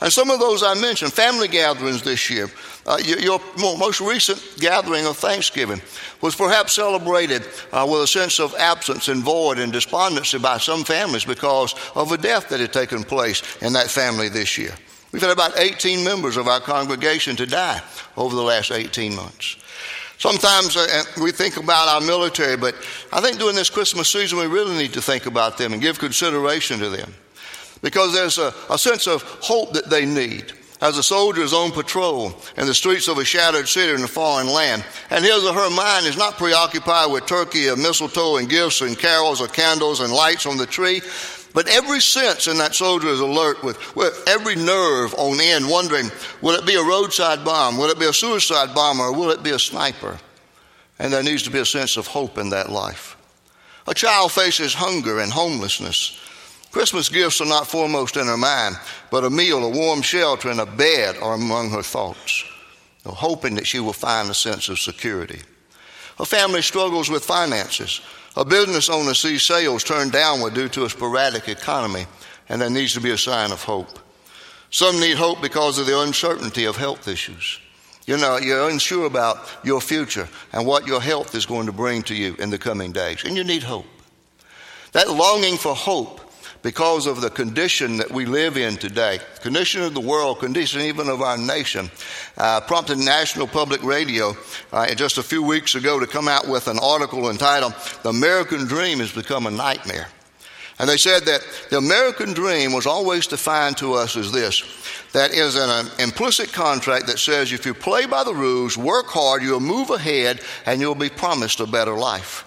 And 0.00 0.10
some 0.10 0.30
of 0.30 0.40
those 0.40 0.62
I 0.62 0.74
mentioned, 0.80 1.12
family 1.12 1.48
gatherings 1.48 2.02
this 2.02 2.30
year, 2.30 2.48
uh, 2.86 2.98
your, 3.04 3.38
most 3.58 4.00
recent 4.00 4.42
gathering 4.58 5.04
of 5.04 5.18
Thanksgiving 5.18 5.82
was 6.22 6.34
perhaps 6.34 6.72
celebrated 6.72 7.42
uh, 7.70 7.86
with 7.90 8.02
a 8.02 8.06
sense 8.06 8.40
of 8.40 8.54
absence 8.54 9.08
and 9.08 9.22
void 9.22 9.58
and 9.58 9.70
despondency 9.70 10.38
by 10.38 10.56
some 10.56 10.84
families 10.84 11.26
because 11.26 11.74
of 11.94 12.10
a 12.12 12.16
death 12.16 12.48
that 12.48 12.60
had 12.60 12.72
taken 12.72 13.04
place 13.04 13.42
in 13.60 13.74
that 13.74 13.90
family 13.90 14.30
this 14.30 14.56
year. 14.56 14.72
We've 15.12 15.20
had 15.20 15.32
about 15.32 15.58
18 15.58 16.02
members 16.02 16.38
of 16.38 16.48
our 16.48 16.60
congregation 16.60 17.36
to 17.36 17.46
die 17.46 17.82
over 18.16 18.34
the 18.34 18.42
last 18.42 18.70
18 18.70 19.14
months. 19.14 19.56
Sometimes 20.20 20.76
uh, 20.76 21.02
we 21.22 21.32
think 21.32 21.56
about 21.56 21.88
our 21.88 22.02
military, 22.02 22.54
but 22.54 22.74
I 23.10 23.22
think 23.22 23.38
during 23.38 23.56
this 23.56 23.70
Christmas 23.70 24.12
season 24.12 24.38
we 24.38 24.44
really 24.44 24.76
need 24.76 24.92
to 24.92 25.00
think 25.00 25.24
about 25.24 25.56
them 25.56 25.72
and 25.72 25.80
give 25.80 25.98
consideration 25.98 26.78
to 26.80 26.90
them. 26.90 27.14
Because 27.80 28.12
there's 28.12 28.36
a, 28.36 28.52
a 28.68 28.76
sense 28.76 29.06
of 29.06 29.22
hope 29.40 29.72
that 29.72 29.88
they 29.88 30.04
need 30.04 30.52
as 30.80 30.96
a 30.96 31.02
soldier 31.02 31.42
is 31.42 31.52
on 31.52 31.72
patrol 31.72 32.32
in 32.56 32.66
the 32.66 32.74
streets 32.74 33.08
of 33.08 33.18
a 33.18 33.24
shattered 33.24 33.68
city 33.68 33.92
in 33.92 34.02
a 34.02 34.08
foreign 34.08 34.48
land. 34.48 34.84
And 35.10 35.24
his 35.24 35.44
or 35.44 35.52
her 35.52 35.70
mind 35.70 36.06
is 36.06 36.16
not 36.16 36.38
preoccupied 36.38 37.12
with 37.12 37.26
turkey 37.26 37.68
or 37.68 37.76
mistletoe 37.76 38.36
and 38.36 38.48
gifts 38.48 38.80
and 38.80 38.98
carols 38.98 39.40
or 39.40 39.48
candles 39.48 40.00
and 40.00 40.12
lights 40.12 40.46
on 40.46 40.56
the 40.56 40.66
tree, 40.66 41.02
but 41.52 41.68
every 41.68 42.00
sense 42.00 42.46
in 42.46 42.58
that 42.58 42.74
soldier 42.74 43.08
is 43.08 43.20
alert 43.20 43.62
with, 43.62 43.96
with 43.96 44.22
every 44.28 44.56
nerve 44.56 45.14
on 45.14 45.40
end, 45.40 45.68
wondering 45.68 46.10
will 46.40 46.54
it 46.54 46.66
be 46.66 46.76
a 46.76 46.82
roadside 46.82 47.44
bomb? 47.44 47.76
Will 47.76 47.90
it 47.90 47.98
be 47.98 48.06
a 48.06 48.12
suicide 48.12 48.74
bomber? 48.74 49.04
Or 49.04 49.12
will 49.12 49.30
it 49.30 49.42
be 49.42 49.50
a 49.50 49.58
sniper? 49.58 50.18
And 50.98 51.12
there 51.12 51.22
needs 51.22 51.42
to 51.44 51.50
be 51.50 51.58
a 51.58 51.64
sense 51.64 51.96
of 51.96 52.06
hope 52.06 52.38
in 52.38 52.50
that 52.50 52.70
life. 52.70 53.16
A 53.88 53.94
child 53.94 54.30
faces 54.32 54.74
hunger 54.74 55.18
and 55.18 55.32
homelessness. 55.32 56.18
Christmas 56.70 57.08
gifts 57.08 57.40
are 57.40 57.46
not 57.46 57.66
foremost 57.66 58.16
in 58.16 58.26
her 58.26 58.36
mind, 58.36 58.76
but 59.10 59.24
a 59.24 59.30
meal, 59.30 59.64
a 59.64 59.68
warm 59.68 60.02
shelter, 60.02 60.50
and 60.50 60.60
a 60.60 60.66
bed 60.66 61.16
are 61.20 61.34
among 61.34 61.70
her 61.70 61.82
thoughts, 61.82 62.44
hoping 63.04 63.56
that 63.56 63.66
she 63.66 63.80
will 63.80 63.92
find 63.92 64.30
a 64.30 64.34
sense 64.34 64.68
of 64.68 64.78
security. 64.78 65.40
A 66.20 66.24
family 66.24 66.62
struggles 66.62 67.10
with 67.10 67.24
finances. 67.24 68.00
A 68.36 68.44
business 68.44 68.88
owner 68.88 69.14
sees 69.14 69.42
sales 69.42 69.82
turn 69.82 70.10
downward 70.10 70.54
due 70.54 70.68
to 70.68 70.84
a 70.84 70.90
sporadic 70.90 71.48
economy, 71.48 72.06
and 72.48 72.60
there 72.60 72.70
needs 72.70 72.94
to 72.94 73.00
be 73.00 73.10
a 73.10 73.18
sign 73.18 73.50
of 73.50 73.64
hope. 73.64 73.98
Some 74.70 75.00
need 75.00 75.16
hope 75.16 75.42
because 75.42 75.78
of 75.78 75.86
the 75.86 75.98
uncertainty 75.98 76.66
of 76.66 76.76
health 76.76 77.08
issues. 77.08 77.58
You 78.06 78.16
know, 78.16 78.36
you're 78.36 78.70
unsure 78.70 79.06
about 79.06 79.38
your 79.64 79.80
future 79.80 80.28
and 80.52 80.66
what 80.66 80.86
your 80.86 81.00
health 81.00 81.34
is 81.34 81.46
going 81.46 81.66
to 81.66 81.72
bring 81.72 82.02
to 82.04 82.14
you 82.14 82.36
in 82.38 82.50
the 82.50 82.58
coming 82.58 82.92
days, 82.92 83.24
and 83.24 83.36
you 83.36 83.42
need 83.42 83.64
hope. 83.64 83.86
That 84.92 85.10
longing 85.10 85.56
for 85.56 85.74
hope 85.74 86.20
because 86.62 87.06
of 87.06 87.20
the 87.20 87.30
condition 87.30 87.96
that 87.98 88.10
we 88.10 88.26
live 88.26 88.56
in 88.56 88.76
today, 88.76 89.18
condition 89.40 89.82
of 89.82 89.94
the 89.94 90.00
world, 90.00 90.40
condition 90.40 90.82
even 90.82 91.08
of 91.08 91.22
our 91.22 91.38
nation, 91.38 91.90
uh, 92.36 92.60
prompted 92.60 92.98
National 92.98 93.46
Public 93.46 93.82
Radio 93.82 94.36
uh, 94.72 94.94
just 94.94 95.18
a 95.18 95.22
few 95.22 95.42
weeks 95.42 95.74
ago 95.74 95.98
to 95.98 96.06
come 96.06 96.28
out 96.28 96.48
with 96.48 96.68
an 96.68 96.78
article 96.82 97.30
entitled 97.30 97.74
The 98.02 98.10
American 98.10 98.66
Dream 98.66 98.98
Has 98.98 99.12
Become 99.12 99.46
a 99.46 99.50
Nightmare. 99.50 100.08
And 100.78 100.88
they 100.88 100.96
said 100.96 101.26
that 101.26 101.46
the 101.68 101.76
American 101.76 102.32
dream 102.32 102.72
was 102.72 102.86
always 102.86 103.26
defined 103.26 103.76
to 103.78 103.92
us 103.92 104.16
as 104.16 104.32
this 104.32 104.62
that 105.12 105.32
is 105.32 105.54
an 105.54 105.86
implicit 105.98 106.52
contract 106.52 107.06
that 107.08 107.18
says 107.18 107.52
if 107.52 107.66
you 107.66 107.74
play 107.74 108.06
by 108.06 108.24
the 108.24 108.34
rules, 108.34 108.78
work 108.78 109.06
hard, 109.06 109.42
you'll 109.42 109.60
move 109.60 109.90
ahead, 109.90 110.40
and 110.64 110.80
you'll 110.80 110.94
be 110.94 111.10
promised 111.10 111.60
a 111.60 111.66
better 111.66 111.98
life. 111.98 112.46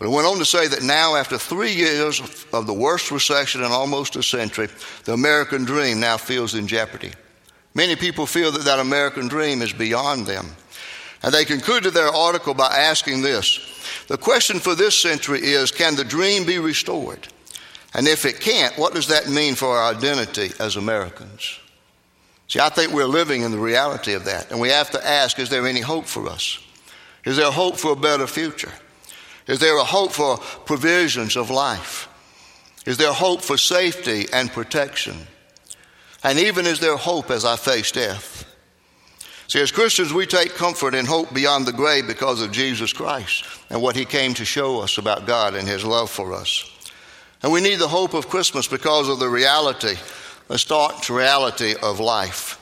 But 0.00 0.06
it 0.06 0.12
went 0.12 0.26
on 0.26 0.38
to 0.38 0.46
say 0.46 0.66
that 0.66 0.82
now, 0.82 1.14
after 1.14 1.36
three 1.36 1.74
years 1.74 2.22
of 2.54 2.66
the 2.66 2.72
worst 2.72 3.10
recession 3.10 3.62
in 3.62 3.70
almost 3.70 4.16
a 4.16 4.22
century, 4.22 4.68
the 5.04 5.12
American 5.12 5.66
dream 5.66 6.00
now 6.00 6.16
feels 6.16 6.54
in 6.54 6.66
jeopardy. 6.66 7.12
Many 7.74 7.96
people 7.96 8.24
feel 8.24 8.50
that 8.52 8.64
that 8.64 8.78
American 8.78 9.28
dream 9.28 9.60
is 9.60 9.74
beyond 9.74 10.24
them. 10.24 10.46
And 11.22 11.34
they 11.34 11.44
concluded 11.44 11.92
their 11.92 12.08
article 12.08 12.54
by 12.54 12.74
asking 12.74 13.20
this 13.20 13.60
The 14.08 14.16
question 14.16 14.58
for 14.58 14.74
this 14.74 14.98
century 14.98 15.40
is 15.40 15.70
can 15.70 15.96
the 15.96 16.04
dream 16.04 16.46
be 16.46 16.58
restored? 16.58 17.28
And 17.92 18.08
if 18.08 18.24
it 18.24 18.40
can't, 18.40 18.78
what 18.78 18.94
does 18.94 19.08
that 19.08 19.28
mean 19.28 19.54
for 19.54 19.76
our 19.76 19.94
identity 19.94 20.52
as 20.58 20.76
Americans? 20.76 21.58
See, 22.48 22.58
I 22.58 22.70
think 22.70 22.94
we're 22.94 23.04
living 23.04 23.42
in 23.42 23.50
the 23.50 23.58
reality 23.58 24.14
of 24.14 24.24
that. 24.24 24.50
And 24.50 24.60
we 24.60 24.70
have 24.70 24.92
to 24.92 25.06
ask 25.06 25.38
is 25.38 25.50
there 25.50 25.66
any 25.66 25.82
hope 25.82 26.06
for 26.06 26.26
us? 26.26 26.58
Is 27.26 27.36
there 27.36 27.50
hope 27.50 27.76
for 27.76 27.92
a 27.92 27.96
better 27.96 28.26
future? 28.26 28.72
Is 29.46 29.58
there 29.58 29.76
a 29.78 29.84
hope 29.84 30.12
for 30.12 30.38
provisions 30.38 31.36
of 31.36 31.50
life? 31.50 32.08
Is 32.86 32.96
there 32.96 33.12
hope 33.12 33.42
for 33.42 33.56
safety 33.56 34.26
and 34.32 34.50
protection? 34.50 35.16
And 36.22 36.38
even 36.38 36.66
is 36.66 36.80
there 36.80 36.96
hope 36.96 37.30
as 37.30 37.44
I 37.44 37.56
face 37.56 37.92
death? 37.92 38.46
See, 39.48 39.60
as 39.60 39.72
Christians, 39.72 40.12
we 40.12 40.26
take 40.26 40.54
comfort 40.54 40.94
and 40.94 41.08
hope 41.08 41.34
beyond 41.34 41.66
the 41.66 41.72
grave 41.72 42.06
because 42.06 42.40
of 42.40 42.52
Jesus 42.52 42.92
Christ 42.92 43.44
and 43.68 43.82
what 43.82 43.96
he 43.96 44.04
came 44.04 44.32
to 44.34 44.44
show 44.44 44.80
us 44.80 44.96
about 44.96 45.26
God 45.26 45.54
and 45.54 45.66
his 45.66 45.84
love 45.84 46.08
for 46.08 46.32
us. 46.32 46.70
And 47.42 47.50
we 47.50 47.60
need 47.60 47.80
the 47.80 47.88
hope 47.88 48.14
of 48.14 48.28
Christmas 48.28 48.68
because 48.68 49.08
of 49.08 49.18
the 49.18 49.28
reality, 49.28 49.96
the 50.46 50.58
stark 50.58 51.08
reality 51.08 51.74
of 51.82 51.98
life. 51.98 52.59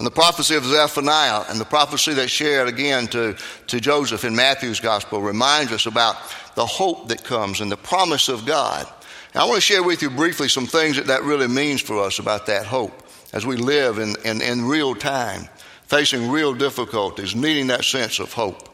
And 0.00 0.06
the 0.06 0.10
prophecy 0.10 0.54
of 0.54 0.64
Zephaniah 0.64 1.44
and 1.50 1.60
the 1.60 1.66
prophecy 1.66 2.14
that's 2.14 2.32
shared 2.32 2.68
again 2.68 3.06
to, 3.08 3.36
to 3.66 3.80
Joseph 3.82 4.24
in 4.24 4.34
Matthew's 4.34 4.80
gospel 4.80 5.20
reminds 5.20 5.72
us 5.72 5.84
about 5.84 6.16
the 6.54 6.64
hope 6.64 7.08
that 7.08 7.22
comes 7.22 7.60
and 7.60 7.70
the 7.70 7.76
promise 7.76 8.30
of 8.30 8.46
God. 8.46 8.88
I 9.34 9.44
want 9.44 9.56
to 9.56 9.60
share 9.60 9.82
with 9.82 10.00
you 10.00 10.08
briefly 10.08 10.48
some 10.48 10.64
things 10.64 10.96
that 10.96 11.08
that 11.08 11.22
really 11.24 11.48
means 11.48 11.82
for 11.82 12.02
us 12.02 12.18
about 12.18 12.46
that 12.46 12.64
hope 12.64 12.92
as 13.34 13.44
we 13.44 13.58
live 13.58 13.98
in, 13.98 14.16
in, 14.24 14.40
in 14.40 14.64
real 14.64 14.94
time, 14.94 15.50
facing 15.82 16.30
real 16.30 16.54
difficulties, 16.54 17.36
needing 17.36 17.66
that 17.66 17.84
sense 17.84 18.20
of 18.20 18.32
hope. 18.32 18.70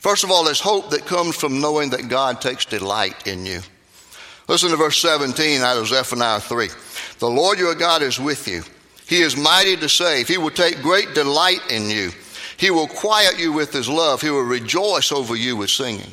First 0.00 0.22
of 0.22 0.30
all, 0.30 0.44
there's 0.44 0.60
hope 0.60 0.90
that 0.90 1.06
comes 1.06 1.34
from 1.34 1.62
knowing 1.62 1.88
that 1.90 2.10
God 2.10 2.42
takes 2.42 2.66
delight 2.66 3.26
in 3.26 3.46
you. 3.46 3.60
Listen 4.48 4.68
to 4.68 4.76
verse 4.76 5.00
17 5.00 5.62
out 5.62 5.78
of 5.78 5.86
Zephaniah 5.86 6.40
3. 6.40 6.68
The 7.20 7.30
Lord 7.30 7.58
your 7.58 7.74
God 7.74 8.02
is 8.02 8.20
with 8.20 8.46
you 8.46 8.62
he 9.12 9.20
is 9.20 9.36
mighty 9.36 9.76
to 9.76 9.90
save. 9.90 10.26
He 10.26 10.38
will 10.38 10.50
take 10.50 10.80
great 10.80 11.12
delight 11.12 11.60
in 11.70 11.90
you. 11.90 12.12
He 12.56 12.70
will 12.70 12.86
quiet 12.86 13.38
you 13.38 13.52
with 13.52 13.70
his 13.70 13.86
love. 13.86 14.22
He 14.22 14.30
will 14.30 14.40
rejoice 14.40 15.12
over 15.12 15.36
you 15.36 15.54
with 15.54 15.68
singing. 15.68 16.10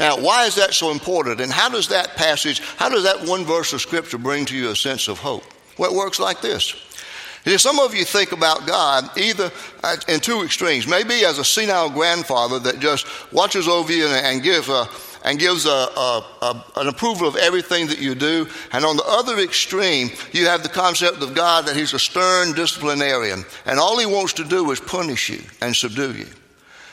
Now, 0.00 0.20
why 0.20 0.46
is 0.46 0.56
that 0.56 0.74
so 0.74 0.90
important? 0.90 1.40
And 1.40 1.52
how 1.52 1.68
does 1.68 1.88
that 1.88 2.16
passage, 2.16 2.60
how 2.76 2.88
does 2.88 3.04
that 3.04 3.28
one 3.28 3.44
verse 3.44 3.72
of 3.72 3.80
Scripture 3.80 4.18
bring 4.18 4.46
to 4.46 4.56
you 4.56 4.70
a 4.70 4.74
sense 4.74 5.06
of 5.06 5.20
hope? 5.20 5.44
Well, 5.78 5.92
it 5.92 5.96
works 5.96 6.18
like 6.18 6.40
this. 6.40 6.74
If 7.44 7.60
Some 7.60 7.78
of 7.78 7.94
you 7.94 8.04
think 8.04 8.32
about 8.32 8.66
God 8.66 9.16
either 9.16 9.52
uh, 9.84 9.96
in 10.08 10.18
two 10.18 10.42
extremes. 10.42 10.88
Maybe 10.88 11.24
as 11.24 11.38
a 11.38 11.44
senile 11.44 11.88
grandfather 11.88 12.58
that 12.58 12.80
just 12.80 13.06
watches 13.32 13.68
over 13.68 13.92
you 13.92 14.08
and 14.08 14.42
gives 14.42 14.68
a, 14.68 14.88
and 15.24 15.38
gives 15.38 15.66
a, 15.66 15.68
a, 15.70 16.24
a, 16.42 16.64
an 16.76 16.88
approval 16.88 17.28
of 17.28 17.36
everything 17.36 17.86
that 17.88 18.00
you 18.00 18.14
do. 18.14 18.46
And 18.72 18.84
on 18.84 18.96
the 18.96 19.04
other 19.06 19.38
extreme, 19.38 20.10
you 20.32 20.46
have 20.46 20.62
the 20.62 20.68
concept 20.68 21.22
of 21.22 21.34
God 21.34 21.66
that 21.66 21.76
He's 21.76 21.94
a 21.94 21.98
stern 21.98 22.52
disciplinarian, 22.52 23.44
and 23.66 23.78
all 23.78 23.98
He 23.98 24.06
wants 24.06 24.34
to 24.34 24.44
do 24.44 24.70
is 24.70 24.80
punish 24.80 25.28
you 25.28 25.42
and 25.60 25.74
subdue 25.74 26.12
you. 26.12 26.26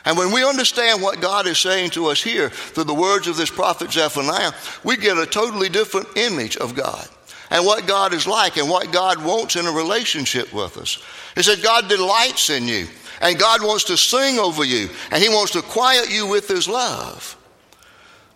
And 0.05 0.17
when 0.17 0.31
we 0.31 0.45
understand 0.45 1.01
what 1.01 1.19
God 1.19 1.47
is 1.47 1.57
saying 1.57 1.89
to 1.91 2.07
us 2.07 2.21
here 2.21 2.49
through 2.49 2.83
the 2.83 2.93
words 2.93 3.27
of 3.27 3.37
this 3.37 3.49
prophet 3.49 3.91
Zephaniah, 3.91 4.51
we 4.83 4.97
get 4.97 5.17
a 5.17 5.25
totally 5.25 5.67
different 5.67 6.15
image 6.15 6.57
of 6.57 6.75
God 6.75 7.07
and 7.49 7.65
what 7.65 7.87
God 7.87 8.13
is 8.13 8.27
like 8.27 8.57
and 8.57 8.69
what 8.69 8.91
God 8.91 9.23
wants 9.23 9.55
in 9.55 9.65
a 9.65 9.71
relationship 9.71 10.53
with 10.53 10.77
us. 10.77 11.03
He 11.35 11.43
said, 11.43 11.63
God 11.63 11.89
delights 11.89 12.49
in 12.49 12.67
you, 12.67 12.87
and 13.21 13.39
God 13.39 13.63
wants 13.63 13.85
to 13.85 13.97
sing 13.97 14.37
over 14.39 14.63
you, 14.63 14.89
and 15.11 15.21
He 15.21 15.29
wants 15.29 15.53
to 15.53 15.61
quiet 15.61 16.13
you 16.13 16.27
with 16.27 16.47
His 16.47 16.67
love. 16.67 17.37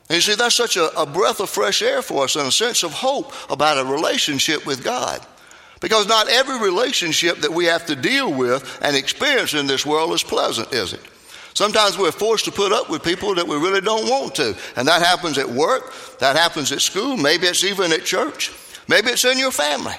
And 0.09 0.15
you 0.15 0.21
see, 0.21 0.35
that's 0.35 0.55
such 0.55 0.75
a, 0.75 0.99
a 0.99 1.05
breath 1.05 1.39
of 1.39 1.49
fresh 1.49 1.81
air 1.83 2.01
for 2.01 2.23
us 2.23 2.35
and 2.35 2.47
a 2.47 2.51
sense 2.51 2.83
of 2.83 2.91
hope 2.91 3.31
about 3.49 3.77
a 3.77 3.89
relationship 3.89 4.65
with 4.65 4.83
God. 4.83 5.23
Because 5.81 6.07
not 6.07 6.27
every 6.27 6.59
relationship 6.59 7.37
that 7.37 7.53
we 7.53 7.65
have 7.65 7.85
to 7.85 7.95
deal 7.95 8.33
with 8.33 8.79
and 8.81 8.95
experience 8.95 9.53
in 9.53 9.67
this 9.67 9.85
world 9.85 10.11
is 10.13 10.23
pleasant, 10.23 10.73
is 10.73 10.93
it? 10.93 11.01
Sometimes 11.53 11.97
we're 11.97 12.11
forced 12.11 12.45
to 12.45 12.51
put 12.51 12.71
up 12.71 12.89
with 12.89 13.03
people 13.03 13.35
that 13.35 13.47
we 13.47 13.55
really 13.55 13.81
don't 13.81 14.09
want 14.09 14.35
to. 14.35 14.57
And 14.75 14.87
that 14.87 15.01
happens 15.01 15.37
at 15.37 15.49
work, 15.49 15.93
that 16.19 16.35
happens 16.35 16.71
at 16.71 16.81
school, 16.81 17.15
maybe 17.15 17.47
it's 17.47 17.63
even 17.63 17.91
at 17.91 18.03
church, 18.03 18.51
maybe 18.87 19.09
it's 19.09 19.25
in 19.25 19.37
your 19.37 19.51
family. 19.51 19.95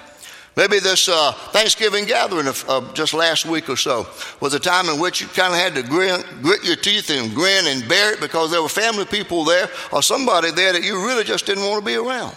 Maybe 0.56 0.80
this 0.80 1.08
uh, 1.08 1.32
Thanksgiving 1.52 2.06
gathering 2.06 2.48
of, 2.48 2.68
of, 2.68 2.92
just 2.92 3.14
last 3.14 3.46
week 3.46 3.68
or 3.68 3.76
so 3.76 4.06
was 4.40 4.52
a 4.52 4.58
time 4.58 4.88
in 4.88 5.00
which 5.00 5.20
you 5.20 5.28
kind 5.28 5.54
of 5.54 5.60
had 5.60 5.74
to 5.76 5.82
grin, 5.82 6.22
grit 6.42 6.64
your 6.64 6.76
teeth 6.76 7.08
and 7.10 7.32
grin 7.34 7.66
and 7.66 7.88
bear 7.88 8.14
it 8.14 8.20
because 8.20 8.50
there 8.50 8.60
were 8.60 8.68
family 8.68 9.04
people 9.04 9.44
there 9.44 9.68
or 9.92 10.02
somebody 10.02 10.50
there 10.50 10.72
that 10.72 10.82
you 10.82 11.06
really 11.06 11.24
just 11.24 11.46
didn't 11.46 11.64
want 11.64 11.80
to 11.80 11.86
be 11.86 11.94
around. 11.94 12.34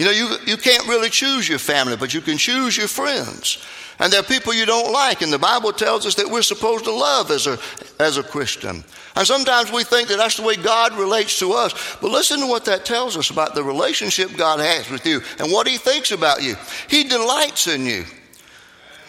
You 0.00 0.06
know, 0.06 0.12
you, 0.12 0.36
you 0.46 0.56
can't 0.56 0.88
really 0.88 1.10
choose 1.10 1.46
your 1.46 1.58
family, 1.58 1.94
but 1.94 2.14
you 2.14 2.22
can 2.22 2.38
choose 2.38 2.74
your 2.74 2.88
friends. 2.88 3.62
And 3.98 4.10
there 4.10 4.20
are 4.20 4.24
people 4.24 4.54
you 4.54 4.64
don't 4.64 4.94
like, 4.94 5.20
and 5.20 5.30
the 5.30 5.38
Bible 5.38 5.74
tells 5.74 6.06
us 6.06 6.14
that 6.14 6.26
we're 6.26 6.40
supposed 6.40 6.84
to 6.86 6.90
love 6.90 7.30
as 7.30 7.46
a, 7.46 7.58
as 7.98 8.16
a 8.16 8.22
Christian. 8.22 8.82
And 9.14 9.26
sometimes 9.26 9.70
we 9.70 9.84
think 9.84 10.08
that 10.08 10.16
that's 10.16 10.38
the 10.38 10.42
way 10.42 10.56
God 10.56 10.96
relates 10.96 11.38
to 11.40 11.52
us. 11.52 11.98
But 12.00 12.12
listen 12.12 12.40
to 12.40 12.46
what 12.46 12.64
that 12.64 12.86
tells 12.86 13.14
us 13.14 13.28
about 13.28 13.54
the 13.54 13.62
relationship 13.62 14.34
God 14.38 14.58
has 14.60 14.90
with 14.90 15.04
you 15.04 15.20
and 15.38 15.52
what 15.52 15.68
He 15.68 15.76
thinks 15.76 16.12
about 16.12 16.42
you. 16.42 16.54
He 16.88 17.04
delights 17.04 17.66
in 17.66 17.84
you. 17.84 18.06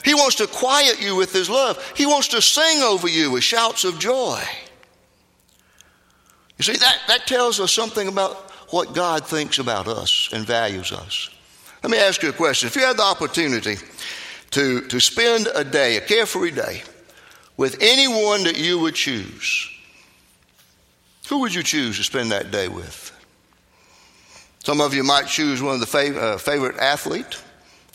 He 0.03 0.13
wants 0.13 0.35
to 0.35 0.47
quiet 0.47 1.01
you 1.01 1.15
with 1.15 1.31
His 1.31 1.49
love. 1.49 1.81
He 1.95 2.05
wants 2.05 2.27
to 2.27 2.41
sing 2.41 2.83
over 2.83 3.07
you 3.07 3.31
with 3.31 3.45
shouts 3.45 3.85
of 3.85 3.97
joy. 3.97 4.43
You 6.57 6.63
see, 6.63 6.75
that, 6.75 6.97
that 7.07 7.27
tells 7.27 7.61
us 7.61 7.71
something 7.71 8.09
about 8.09 8.50
what 8.71 8.93
God 8.93 9.25
thinks 9.25 9.59
about 9.59 9.87
us 9.87 10.29
and 10.33 10.45
values 10.45 10.91
us. 10.91 11.29
Let 11.83 11.91
me 11.91 11.97
ask 11.97 12.21
you 12.23 12.29
a 12.29 12.33
question. 12.33 12.67
If 12.67 12.75
you 12.75 12.83
had 12.83 12.97
the 12.97 13.03
opportunity 13.03 13.75
to, 14.51 14.81
to 14.81 14.99
spend 14.99 15.47
a 15.53 15.63
day, 15.63 15.97
a 15.97 16.01
carefree 16.01 16.51
day, 16.51 16.83
with 17.57 17.77
anyone 17.81 18.43
that 18.43 18.57
you 18.57 18.79
would 18.79 18.95
choose, 18.95 19.69
who 21.27 21.39
would 21.39 21.53
you 21.53 21.63
choose 21.63 21.97
to 21.97 22.03
spend 22.03 22.31
that 22.31 22.51
day 22.51 22.67
with? 22.67 23.11
Some 24.63 24.79
of 24.79 24.93
you 24.93 25.03
might 25.03 25.27
choose 25.27 25.61
one 25.61 25.73
of 25.73 25.79
the 25.79 25.85
fav- 25.85 26.17
uh, 26.17 26.37
favorite 26.37 26.77
athlete. 26.77 27.41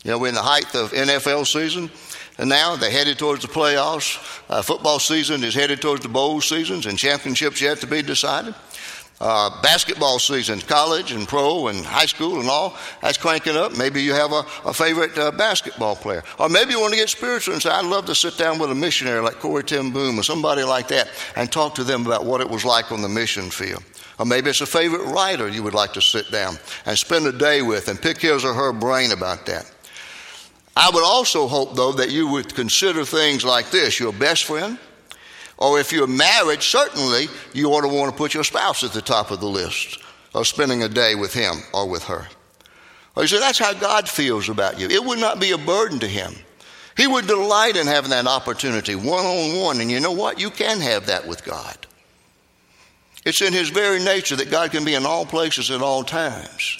You 0.03 0.11
know, 0.11 0.17
we're 0.17 0.29
in 0.29 0.35
the 0.35 0.41
height 0.41 0.75
of 0.75 0.91
NFL 0.91 1.47
season, 1.47 1.89
and 2.37 2.49
now 2.49 2.75
they're 2.75 2.91
headed 2.91 3.17
towards 3.17 3.41
the 3.41 3.47
playoffs. 3.47 4.17
Uh, 4.49 4.61
football 4.61 4.99
season 4.99 5.43
is 5.43 5.53
headed 5.55 5.81
towards 5.81 6.01
the 6.01 6.09
bowl 6.09 6.41
seasons, 6.41 6.85
and 6.85 6.97
championships 6.97 7.61
yet 7.61 7.79
to 7.79 7.87
be 7.87 8.01
decided. 8.01 8.53
Uh, 9.19 9.49
basketball 9.63 10.19
season, 10.19 10.61
college 10.61 11.11
and 11.11 11.27
pro 11.27 11.69
and 11.69 11.83
high 11.83 12.05
school 12.05 12.39
and 12.39 12.47
all, 12.47 12.77
that's 13.01 13.17
cranking 13.17 13.57
up. 13.57 13.75
Maybe 13.75 14.03
you 14.03 14.13
have 14.13 14.31
a, 14.31 14.45
a 14.63 14.71
favorite 14.71 15.17
uh, 15.17 15.31
basketball 15.31 15.95
player. 15.95 16.23
Or 16.37 16.49
maybe 16.49 16.73
you 16.73 16.79
want 16.79 16.93
to 16.93 16.99
get 16.99 17.09
spiritual 17.09 17.55
and 17.55 17.63
say, 17.63 17.71
I'd 17.71 17.85
love 17.85 18.05
to 18.05 18.13
sit 18.13 18.37
down 18.37 18.59
with 18.59 18.69
a 18.69 18.75
missionary 18.75 19.21
like 19.21 19.39
Corrie 19.39 19.63
ten 19.63 19.89
Boom 19.91 20.19
or 20.19 20.23
somebody 20.23 20.63
like 20.63 20.87
that 20.89 21.09
and 21.35 21.51
talk 21.51 21.73
to 21.75 21.83
them 21.83 22.05
about 22.05 22.25
what 22.25 22.41
it 22.41 22.49
was 22.49 22.63
like 22.63 22.91
on 22.91 23.01
the 23.01 23.09
mission 23.09 23.49
field. 23.49 23.83
Or 24.19 24.25
maybe 24.27 24.51
it's 24.51 24.61
a 24.61 24.67
favorite 24.67 25.05
writer 25.11 25.47
you 25.47 25.63
would 25.63 25.73
like 25.73 25.93
to 25.93 26.01
sit 26.01 26.29
down 26.29 26.57
and 26.85 26.95
spend 26.95 27.25
a 27.25 27.31
day 27.31 27.63
with 27.63 27.87
and 27.87 27.99
pick 27.99 28.19
his 28.19 28.45
or 28.45 28.53
her 28.53 28.71
brain 28.71 29.11
about 29.11 29.47
that. 29.47 29.65
I 30.75 30.91
would 30.93 31.03
also 31.03 31.47
hope, 31.47 31.75
though, 31.75 31.93
that 31.93 32.11
you 32.11 32.27
would 32.27 32.53
consider 32.53 33.03
things 33.03 33.43
like 33.43 33.71
this 33.71 33.99
your 33.99 34.13
best 34.13 34.43
friend, 34.43 34.77
or 35.57 35.79
if 35.79 35.91
you're 35.91 36.07
married, 36.07 36.61
certainly 36.61 37.27
you 37.53 37.69
ought 37.69 37.81
to 37.81 37.87
want 37.87 38.11
to 38.11 38.17
put 38.17 38.33
your 38.33 38.43
spouse 38.43 38.83
at 38.83 38.91
the 38.91 39.01
top 39.01 39.31
of 39.31 39.39
the 39.39 39.47
list 39.47 39.99
of 40.33 40.47
spending 40.47 40.83
a 40.83 40.89
day 40.89 41.15
with 41.15 41.33
him 41.33 41.55
or 41.73 41.89
with 41.89 42.03
her. 42.03 42.27
Or 43.15 43.23
you 43.23 43.27
say, 43.27 43.39
that's 43.39 43.57
how 43.57 43.73
God 43.73 44.07
feels 44.07 44.47
about 44.49 44.79
you. 44.79 44.87
It 44.87 45.03
would 45.03 45.17
not 45.17 45.39
be 45.39 45.51
a 45.51 45.57
burden 45.57 45.99
to 45.99 46.07
him. 46.07 46.33
He 46.95 47.07
would 47.07 47.25
delight 47.25 47.75
in 47.75 47.87
having 47.87 48.11
that 48.11 48.27
opportunity 48.27 48.95
one 48.95 49.25
on 49.25 49.59
one. 49.59 49.81
And 49.81 49.89
you 49.89 49.99
know 49.99 50.11
what? 50.11 50.39
You 50.39 50.51
can 50.51 50.79
have 50.79 51.07
that 51.07 51.27
with 51.27 51.43
God. 51.43 51.75
It's 53.25 53.41
in 53.41 53.53
his 53.53 53.69
very 53.69 53.99
nature 53.99 54.35
that 54.35 54.51
God 54.51 54.71
can 54.71 54.85
be 54.85 54.93
in 54.93 55.05
all 55.05 55.25
places 55.25 55.71
at 55.71 55.81
all 55.81 56.03
times. 56.03 56.77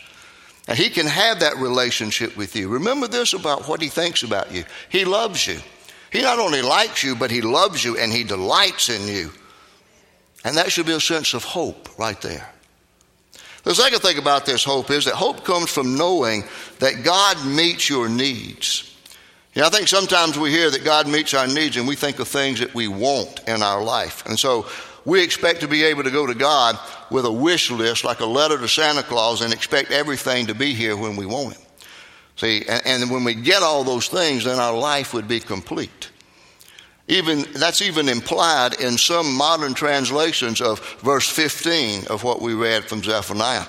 And 0.67 0.77
he 0.77 0.89
can 0.89 1.07
have 1.07 1.39
that 1.39 1.57
relationship 1.57 2.37
with 2.37 2.55
you. 2.55 2.67
Remember 2.67 3.07
this 3.07 3.33
about 3.33 3.67
what 3.67 3.81
he 3.81 3.87
thinks 3.87 4.23
about 4.23 4.51
you. 4.51 4.63
He 4.89 5.05
loves 5.05 5.47
you. 5.47 5.59
He 6.11 6.21
not 6.21 6.39
only 6.39 6.61
likes 6.61 7.03
you, 7.03 7.15
but 7.15 7.31
He 7.31 7.41
loves 7.41 7.83
you 7.83 7.97
and 7.97 8.11
He 8.11 8.23
delights 8.23 8.89
in 8.89 9.07
you. 9.07 9.31
And 10.45 10.57
that 10.57 10.71
should 10.71 10.85
be 10.85 10.93
a 10.93 10.99
sense 10.99 11.33
of 11.33 11.43
hope 11.43 11.89
right 11.99 12.19
there. 12.21 12.49
The 13.63 13.75
second 13.75 13.99
thing 13.99 14.17
about 14.17 14.45
this 14.45 14.63
hope 14.63 14.89
is 14.91 15.05
that 15.05 15.15
hope 15.15 15.43
comes 15.43 15.69
from 15.69 15.97
knowing 15.97 16.45
that 16.79 17.03
God 17.03 17.45
meets 17.45 17.89
your 17.89 18.07
needs. 18.07 18.95
You 19.53 19.61
know, 19.61 19.67
I 19.67 19.71
think 19.71 19.89
sometimes 19.89 20.37
we 20.37 20.51
hear 20.51 20.69
that 20.69 20.85
God 20.85 21.07
meets 21.07 21.33
our 21.33 21.47
needs 21.47 21.75
and 21.75 21.87
we 21.87 21.95
think 21.95 22.19
of 22.19 22.27
things 22.27 22.59
that 22.59 22.73
we 22.73 22.87
want 22.87 23.41
in 23.47 23.61
our 23.61 23.83
life. 23.83 24.25
And 24.25 24.39
so 24.39 24.67
we 25.03 25.21
expect 25.21 25.61
to 25.61 25.67
be 25.67 25.83
able 25.83 26.03
to 26.03 26.11
go 26.11 26.27
to 26.27 26.35
God 26.35 26.79
with 27.11 27.25
a 27.25 27.31
wish 27.31 27.71
list 27.71 28.05
like 28.05 28.19
a 28.19 28.25
letter 28.25 28.57
to 28.57 28.67
Santa 28.67 29.03
Claus 29.03 29.41
and 29.41 29.51
expect 29.51 29.91
everything 29.91 30.47
to 30.47 30.55
be 30.55 30.73
here 30.73 30.95
when 30.95 31.15
we 31.15 31.25
want 31.25 31.55
it. 31.55 31.66
See, 32.37 32.63
and, 32.67 32.81
and 32.85 33.11
when 33.11 33.23
we 33.23 33.33
get 33.33 33.63
all 33.63 33.83
those 33.83 34.07
things, 34.07 34.45
then 34.45 34.59
our 34.59 34.77
life 34.77 35.13
would 35.13 35.27
be 35.27 35.39
complete. 35.39 36.11
Even 37.07 37.45
that's 37.53 37.81
even 37.81 38.09
implied 38.09 38.79
in 38.81 38.97
some 38.97 39.33
modern 39.33 39.73
translations 39.73 40.61
of 40.61 40.79
verse 40.99 41.27
15 41.27 42.07
of 42.07 42.23
what 42.23 42.41
we 42.41 42.53
read 42.53 42.83
from 42.83 43.01
Zephaniah, 43.01 43.65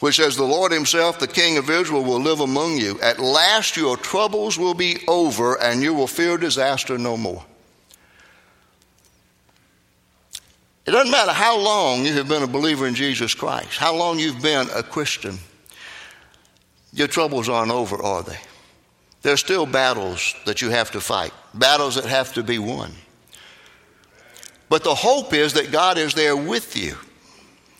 which 0.00 0.16
says, 0.16 0.36
The 0.36 0.44
Lord 0.44 0.72
Himself, 0.72 1.18
the 1.18 1.28
King 1.28 1.58
of 1.58 1.68
Israel, 1.68 2.02
will 2.02 2.20
live 2.20 2.40
among 2.40 2.78
you. 2.78 2.98
At 3.02 3.18
last 3.18 3.76
your 3.76 3.96
troubles 3.96 4.58
will 4.58 4.74
be 4.74 4.98
over, 5.06 5.60
and 5.60 5.82
you 5.82 5.92
will 5.92 6.06
fear 6.06 6.38
disaster 6.38 6.96
no 6.96 7.16
more. 7.16 7.44
It 10.86 10.92
doesn't 10.92 11.12
matter 11.12 11.32
how 11.32 11.58
long 11.58 12.06
you 12.06 12.14
have 12.14 12.28
been 12.28 12.42
a 12.42 12.46
believer 12.46 12.86
in 12.86 12.94
Jesus 12.94 13.34
Christ, 13.34 13.76
how 13.76 13.94
long 13.94 14.18
you've 14.18 14.40
been 14.40 14.66
a 14.74 14.82
Christian. 14.82 15.38
Your 16.98 17.06
troubles 17.06 17.48
aren't 17.48 17.70
over, 17.70 18.02
are 18.02 18.24
they? 18.24 18.38
There's 19.22 19.38
still 19.38 19.66
battles 19.66 20.34
that 20.46 20.60
you 20.60 20.70
have 20.70 20.90
to 20.90 21.00
fight, 21.00 21.32
battles 21.54 21.94
that 21.94 22.06
have 22.06 22.32
to 22.32 22.42
be 22.42 22.58
won. 22.58 22.90
But 24.68 24.82
the 24.82 24.96
hope 24.96 25.32
is 25.32 25.52
that 25.52 25.70
God 25.70 25.96
is 25.96 26.14
there 26.14 26.36
with 26.36 26.76
you 26.76 26.96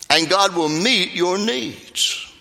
and 0.08 0.30
God 0.30 0.54
will 0.54 0.68
meet 0.68 1.14
your 1.14 1.37
needs. 1.37 2.32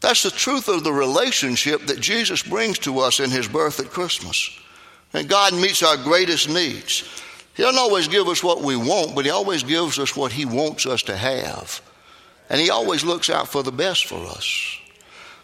That's 0.00 0.24
the 0.24 0.32
truth 0.32 0.68
of 0.68 0.82
the 0.82 0.92
relationship 0.92 1.86
that 1.86 2.00
Jesus 2.00 2.42
brings 2.42 2.80
to 2.80 2.98
us 2.98 3.20
in 3.20 3.30
his 3.30 3.46
birth 3.46 3.78
at 3.78 3.90
Christmas. 3.90 4.50
And 5.12 5.28
God 5.28 5.54
meets 5.54 5.82
our 5.84 5.96
greatest 5.96 6.48
needs. 6.48 7.04
He 7.54 7.62
doesn't 7.62 7.78
always 7.78 8.08
give 8.08 8.26
us 8.26 8.42
what 8.42 8.62
we 8.62 8.74
want, 8.74 9.14
but 9.14 9.24
He 9.24 9.30
always 9.30 9.62
gives 9.62 9.98
us 9.98 10.16
what 10.16 10.32
He 10.32 10.44
wants 10.44 10.86
us 10.86 11.02
to 11.04 11.16
have. 11.16 11.80
And 12.48 12.60
He 12.60 12.70
always 12.70 13.04
looks 13.04 13.30
out 13.30 13.48
for 13.48 13.62
the 13.62 13.72
best 13.72 14.06
for 14.06 14.24
us. 14.26 14.79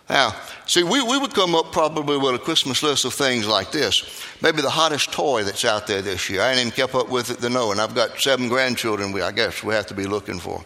Now, 0.08 0.36
see, 0.66 0.84
we, 0.84 1.02
we 1.02 1.18
would 1.18 1.34
come 1.34 1.56
up 1.56 1.72
probably 1.72 2.16
with 2.16 2.36
a 2.36 2.38
Christmas 2.38 2.80
list 2.82 3.04
of 3.04 3.12
things 3.12 3.46
like 3.46 3.72
this. 3.72 4.24
Maybe 4.40 4.62
the 4.62 4.70
hottest 4.70 5.12
toy 5.12 5.42
that's 5.42 5.64
out 5.64 5.88
there 5.88 6.00
this 6.00 6.30
year. 6.30 6.42
I 6.42 6.50
ain't 6.50 6.60
even 6.60 6.70
kept 6.70 6.94
up 6.94 7.08
with 7.08 7.30
it 7.30 7.40
to 7.40 7.48
know, 7.48 7.72
and 7.72 7.80
I've 7.80 7.94
got 7.94 8.20
seven 8.20 8.48
grandchildren 8.48 9.10
we, 9.10 9.20
I 9.20 9.32
guess 9.32 9.64
we 9.64 9.74
have 9.74 9.86
to 9.86 9.94
be 9.94 10.06
looking 10.06 10.38
for. 10.38 10.64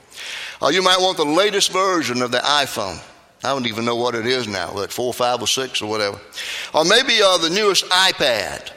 Or 0.61 0.69
uh, 0.69 0.71
you 0.71 0.83
might 0.83 0.99
want 1.01 1.17
the 1.17 1.25
latest 1.25 1.73
version 1.73 2.21
of 2.21 2.31
the 2.31 2.39
iPhone. 2.39 3.03
I 3.43 3.49
don't 3.49 3.67
even 3.67 3.87
know 3.87 3.97
what 3.97 4.15
it 4.15 4.27
is 4.27 4.47
now, 4.47 4.75
what, 4.75 4.93
four, 4.93 5.15
five, 5.15 5.41
or 5.41 5.47
six, 5.47 5.81
or 5.81 5.89
whatever. 5.89 6.21
Or 6.75 6.85
maybe 6.85 7.23
uh, 7.23 7.39
the 7.39 7.49
newest 7.49 7.87
iPad. 7.87 8.77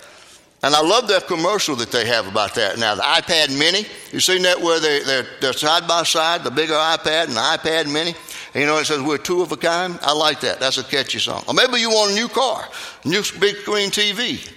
And 0.64 0.74
I 0.74 0.82
love 0.82 1.10
that 1.10 1.28
commercial 1.28 1.76
that 1.76 1.92
they 1.92 2.08
have 2.08 2.26
about 2.26 2.56
that 2.56 2.80
now. 2.80 2.96
The 2.96 3.02
iPad 3.02 3.60
Mini, 3.60 3.86
you 4.14 4.22
seen 4.22 4.44
that 4.44 4.62
where 4.62 4.80
they, 4.80 5.04
they're, 5.04 5.26
they're 5.42 5.52
side 5.52 5.86
by 5.90 6.04
side, 6.04 6.46
the 6.46 6.52
bigger 6.52 6.74
iPad 6.74 7.26
and 7.26 7.34
the 7.34 7.42
iPad 7.42 7.92
Mini? 7.92 8.16
You 8.54 8.66
know, 8.68 8.78
it 8.78 8.86
says 8.86 9.02
we're 9.02 9.18
two 9.18 9.42
of 9.42 9.52
a 9.52 9.58
kind. 9.58 9.98
I 10.02 10.14
like 10.14 10.42
that. 10.42 10.60
That's 10.60 10.78
a 10.78 10.84
catchy 10.84 11.20
song. 11.20 11.44
Or 11.48 11.54
maybe 11.54 11.80
you 11.80 11.90
want 11.90 12.12
a 12.12 12.16
new 12.16 12.28
car, 12.28 12.68
new 13.04 13.24
big 13.40 13.58
screen 13.58 13.90
TV, 13.90 14.48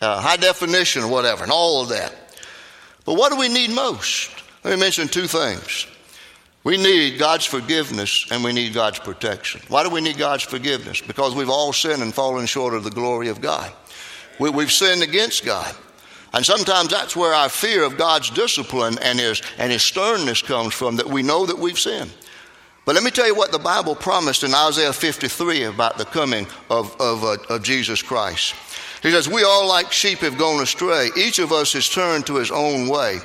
uh, 0.00 0.20
high 0.20 0.36
definition 0.36 1.02
or 1.02 1.08
whatever, 1.08 1.42
and 1.42 1.52
all 1.52 1.82
of 1.82 1.88
that. 1.88 2.14
But 3.04 3.14
what 3.14 3.32
do 3.32 3.38
we 3.38 3.48
need 3.48 3.70
most? 3.70 4.30
Let 4.64 4.74
me 4.74 4.80
mention 4.80 5.08
two 5.08 5.26
things. 5.26 5.86
We 6.64 6.76
need 6.76 7.18
God's 7.18 7.44
forgiveness 7.44 8.26
and 8.30 8.44
we 8.44 8.52
need 8.52 8.72
God's 8.72 9.00
protection. 9.00 9.62
Why 9.68 9.82
do 9.82 9.90
we 9.90 10.00
need 10.00 10.16
God's 10.18 10.44
forgiveness? 10.44 11.00
Because 11.00 11.34
we've 11.34 11.50
all 11.50 11.72
sinned 11.72 12.02
and 12.02 12.14
fallen 12.14 12.46
short 12.46 12.74
of 12.74 12.84
the 12.84 12.90
glory 12.90 13.28
of 13.28 13.40
God. 13.40 13.72
We, 14.38 14.50
we've 14.50 14.70
sinned 14.70 15.02
against 15.02 15.44
God. 15.44 15.74
And 16.32 16.46
sometimes 16.46 16.88
that's 16.88 17.16
where 17.16 17.34
our 17.34 17.48
fear 17.48 17.82
of 17.82 17.98
God's 17.98 18.30
discipline 18.30 18.96
and 19.02 19.18
his, 19.18 19.42
and 19.58 19.72
his 19.72 19.82
sternness 19.82 20.40
comes 20.40 20.72
from, 20.72 20.96
that 20.96 21.08
we 21.08 21.22
know 21.22 21.44
that 21.46 21.58
we've 21.58 21.78
sinned. 21.78 22.12
But 22.84 22.96
let 22.96 23.04
me 23.04 23.12
tell 23.12 23.26
you 23.26 23.34
what 23.34 23.52
the 23.52 23.58
Bible 23.58 23.94
promised 23.94 24.42
in 24.42 24.54
Isaiah 24.54 24.92
53 24.92 25.64
about 25.64 25.98
the 25.98 26.04
coming 26.04 26.46
of, 26.68 27.00
of, 27.00 27.22
uh, 27.22 27.36
of 27.48 27.62
Jesus 27.62 28.02
Christ. 28.02 28.54
He 29.02 29.10
says, 29.10 29.28
We 29.28 29.44
all 29.44 29.68
like 29.68 29.92
sheep 29.92 30.18
have 30.18 30.36
gone 30.36 30.60
astray. 30.60 31.10
Each 31.16 31.38
of 31.38 31.52
us 31.52 31.72
has 31.74 31.88
turned 31.88 32.26
to 32.26 32.36
his 32.36 32.50
own 32.50 32.88
way, 32.88 33.18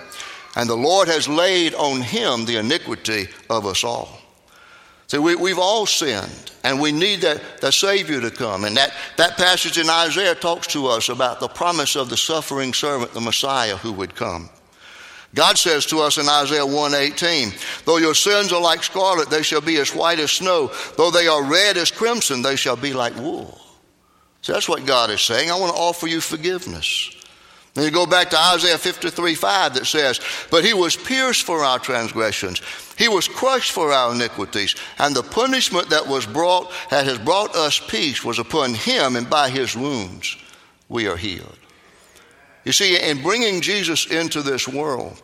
and 0.55 0.69
the 0.69 0.77
Lord 0.77 1.07
has 1.07 1.27
laid 1.27 1.73
on 1.73 2.01
him 2.01 2.45
the 2.45 2.57
iniquity 2.57 3.29
of 3.49 3.65
us 3.65 3.83
all. 3.83 4.19
See, 5.07 5.17
we, 5.17 5.35
we've 5.35 5.59
all 5.59 5.85
sinned, 5.85 6.51
and 6.63 6.81
we 6.81 6.91
need 6.91 7.21
that, 7.21 7.61
that 7.61 7.73
Savior 7.73 8.21
to 8.21 8.29
come. 8.29 8.65
And 8.65 8.75
that, 8.77 8.93
that 9.15 9.37
passage 9.37 9.77
in 9.77 9.89
Isaiah 9.89 10.35
talks 10.35 10.67
to 10.67 10.87
us 10.87 11.09
about 11.09 11.39
the 11.39 11.47
promise 11.47 11.95
of 11.95 12.09
the 12.09 12.17
suffering 12.17 12.73
servant, 12.73 13.13
the 13.13 13.21
Messiah, 13.21 13.77
who 13.77 13.93
would 13.93 14.15
come. 14.15 14.49
God 15.35 15.57
says 15.57 15.85
to 15.87 15.99
us 15.99 16.17
in 16.17 16.27
Isaiah 16.27 16.65
1:18, 16.65 17.53
"Though 17.85 17.97
your 17.97 18.15
sins 18.15 18.51
are 18.53 18.61
like 18.61 18.83
scarlet, 18.83 19.29
they 19.29 19.43
shall 19.43 19.61
be 19.61 19.77
as 19.77 19.93
white 19.93 20.19
as 20.19 20.31
snow; 20.31 20.71
though 20.95 21.11
they 21.11 21.27
are 21.27 21.43
red 21.43 21.77
as 21.77 21.91
crimson, 21.91 22.41
they 22.41 22.55
shall 22.55 22.77
be 22.77 22.93
like 22.93 23.15
wool." 23.15 23.61
So 24.41 24.53
that's 24.53 24.69
what 24.69 24.85
God 24.85 25.09
is 25.09 25.21
saying. 25.21 25.51
I 25.51 25.55
want 25.55 25.75
to 25.75 25.79
offer 25.79 26.07
you 26.07 26.21
forgiveness. 26.21 27.09
Then 27.73 27.85
you 27.85 27.91
go 27.91 28.07
back 28.07 28.31
to 28.31 28.39
Isaiah 28.39 28.79
53 28.79 29.35
5 29.35 29.75
that 29.75 29.85
says, 29.85 30.19
But 30.49 30.65
he 30.65 30.73
was 30.73 30.95
pierced 30.95 31.43
for 31.43 31.63
our 31.63 31.77
transgressions, 31.77 32.59
he 32.97 33.07
was 33.07 33.27
crushed 33.27 33.71
for 33.71 33.91
our 33.91 34.13
iniquities, 34.13 34.73
and 34.97 35.15
the 35.15 35.21
punishment 35.21 35.91
that 35.91 36.07
was 36.07 36.25
brought 36.25 36.71
that 36.89 37.05
has 37.05 37.19
brought 37.19 37.55
us 37.55 37.79
peace 37.79 38.23
was 38.23 38.39
upon 38.39 38.73
him, 38.73 39.15
and 39.15 39.29
by 39.29 39.49
his 39.49 39.75
wounds 39.75 40.37
we 40.89 41.07
are 41.07 41.17
healed. 41.17 41.59
You 42.67 42.73
see, 42.73 42.99
in 43.01 43.21
bringing 43.21 43.61
Jesus 43.61 44.07
into 44.07 44.41
this 44.41 44.67
world, 44.67 45.21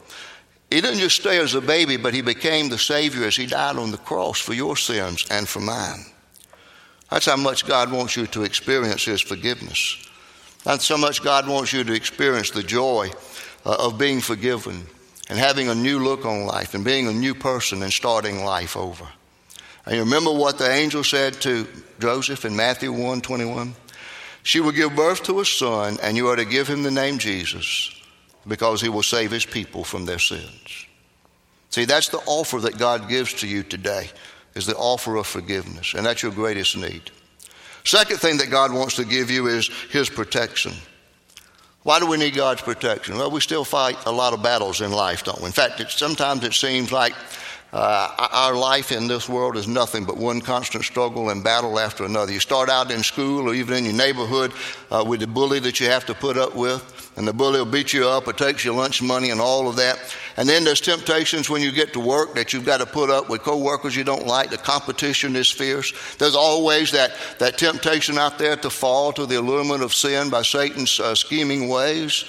he 0.70 0.80
didn't 0.80 1.02
just 1.02 1.18
stay 1.18 1.40
as 1.40 1.56
a 1.56 1.60
baby, 1.60 1.98
but 1.98 2.14
he 2.14 2.22
became 2.22 2.70
the 2.70 2.78
Savior 2.78 3.26
as 3.26 3.36
he 3.36 3.48
died 3.48 3.76
on 3.76 3.92
the 3.92 3.98
cross 3.98 4.40
for 4.40 4.54
your 4.54 4.78
sins 4.78 5.26
and 5.30 5.46
for 5.46 5.60
mine. 5.60 6.06
That's 7.12 7.26
how 7.26 7.36
much 7.36 7.66
God 7.66 7.92
wants 7.92 8.16
you 8.16 8.28
to 8.28 8.44
experience 8.44 9.04
his 9.04 9.20
forgiveness. 9.20 9.98
That's 10.64 10.88
how 10.88 10.96
much 10.96 11.22
God 11.22 11.46
wants 11.46 11.74
you 11.74 11.84
to 11.84 11.92
experience 11.92 12.50
the 12.52 12.64
joy 12.64 13.12
uh, 13.66 13.76
of 13.78 13.98
being 13.98 14.22
forgiven 14.22 14.88
and 15.28 15.38
having 15.38 15.68
a 15.68 15.76
new 15.76 16.00
look 16.00 16.26
on 16.26 16.46
life 16.46 16.74
and 16.74 16.86
being 16.86 17.10
a 17.10 17.14
new 17.14 17.36
person 17.36 17.84
and 17.84 17.92
starting 17.92 18.46
life 18.46 18.78
over. 18.78 19.06
And 19.86 19.96
you 19.96 20.04
remember 20.04 20.32
what 20.32 20.60
the 20.60 20.72
angel 20.72 21.04
said 21.04 21.34
to 21.42 21.68
Joseph 22.00 22.46
in 22.46 22.56
Matthew 22.56 22.94
1 22.94 23.20
21? 23.20 23.76
She 24.44 24.60
will 24.60 24.72
give 24.72 24.96
birth 24.96 25.24
to 25.24 25.40
a 25.40 25.46
son, 25.46 25.98
and 26.04 26.18
you 26.18 26.28
are 26.28 26.36
to 26.36 26.46
give 26.46 26.68
him 26.68 26.84
the 26.84 26.92
name 26.92 27.18
Jesus 27.18 27.90
because 28.46 28.82
he 28.82 28.90
will 28.90 29.04
save 29.04 29.32
his 29.32 29.46
people 29.46 29.84
from 29.84 30.06
their 30.06 30.20
sins. 30.20 30.86
See, 31.70 31.86
that's 31.86 32.10
the 32.10 32.22
offer 32.26 32.60
that 32.60 32.78
God 32.78 33.10
gives 33.10 33.34
to 33.36 33.48
you 33.48 33.64
today, 33.64 34.10
is 34.54 34.66
the 34.66 34.76
offer 34.76 35.16
of 35.16 35.26
forgiveness, 35.26 35.94
and 35.94 36.06
that's 36.06 36.22
your 36.22 36.34
greatest 36.34 36.78
need. 36.78 37.10
Second 37.86 38.18
thing 38.18 38.38
that 38.38 38.52
God 38.52 38.74
wants 38.74 38.98
to 38.98 39.06
give 39.06 39.32
you 39.32 39.48
is 39.48 39.70
His 39.92 40.10
protection. 40.10 40.74
Why 41.84 42.00
do 42.00 42.08
we 42.08 42.18
need 42.18 42.36
God's 42.36 42.62
protection? 42.62 43.18
Well, 43.18 43.32
we 43.32 43.42
still 43.42 43.66
fight 43.66 43.98
a 44.06 44.12
lot 44.12 44.34
of 44.34 44.42
battles 44.42 44.82
in 44.82 44.92
life, 44.92 45.24
don't 45.24 45.40
we? 45.40 45.48
In 45.48 45.52
fact, 45.52 45.80
it, 45.80 45.90
sometimes 45.90 46.44
it 46.44 46.54
seems 46.54 46.92
like 46.92 47.14
uh, 47.74 48.30
our 48.32 48.54
life 48.54 48.92
in 48.92 49.08
this 49.08 49.28
world 49.28 49.58
is 49.58 49.68
nothing 49.68 50.06
but 50.06 50.16
one 50.16 50.42
constant 50.42 50.84
struggle 50.84 51.32
and 51.32 51.44
battle 51.44 51.80
after 51.80 52.06
another. 52.06 52.32
You 52.32 52.40
start 52.40 52.70
out 52.70 52.92
in 52.92 53.02
school 53.02 53.50
or 53.50 53.56
even 53.56 53.76
in 53.76 53.86
your 53.86 53.96
neighborhood 53.96 54.54
uh, 54.92 55.04
with 55.06 55.22
the 55.22 55.28
bully 55.28 55.60
that 55.62 55.80
you 55.80 55.88
have 55.88 56.06
to 56.06 56.14
put 56.14 56.38
up 56.38 56.56
with, 56.56 57.12
and 57.18 57.28
the 57.28 57.34
bully 57.34 57.58
will 57.58 57.66
beat 57.66 57.92
you 57.92 58.08
up 58.08 58.28
or 58.28 58.34
takes 58.34 58.64
your 58.64 58.76
lunch 58.76 59.02
money 59.02 59.32
and 59.32 59.42
all 59.42 59.68
of 59.68 59.76
that. 59.78 60.00
And 60.38 60.48
then 60.48 60.64
there's 60.64 60.82
temptations 60.82 61.50
when 61.50 61.64
you 61.64 61.72
get 61.72 61.94
to 61.94 62.00
work 62.00 62.36
that 62.36 62.54
you've 62.54 62.64
got 62.64 62.78
to 62.78 62.86
put 62.86 63.10
up 63.10 63.28
with 63.28 63.42
coworkers 63.42 63.96
you 63.96 64.04
don't 64.04 64.28
like. 64.28 64.52
The 64.52 64.58
competition 64.58 65.36
is 65.36 65.50
fierce. 65.50 66.16
There's 66.18 66.36
always 66.36 66.92
that, 66.92 67.14
that 67.40 67.58
temptation 67.58 68.20
out 68.20 68.38
there 68.38 68.56
to 68.58 68.70
fall 68.70 69.12
to 69.14 69.26
the 69.26 69.40
allurement 69.40 69.82
of 69.82 69.96
sin 69.96 70.30
by 70.30 70.44
Satan's 70.44 71.00
uh, 71.00 71.16
scheming 71.16 71.70
ways. 71.70 72.24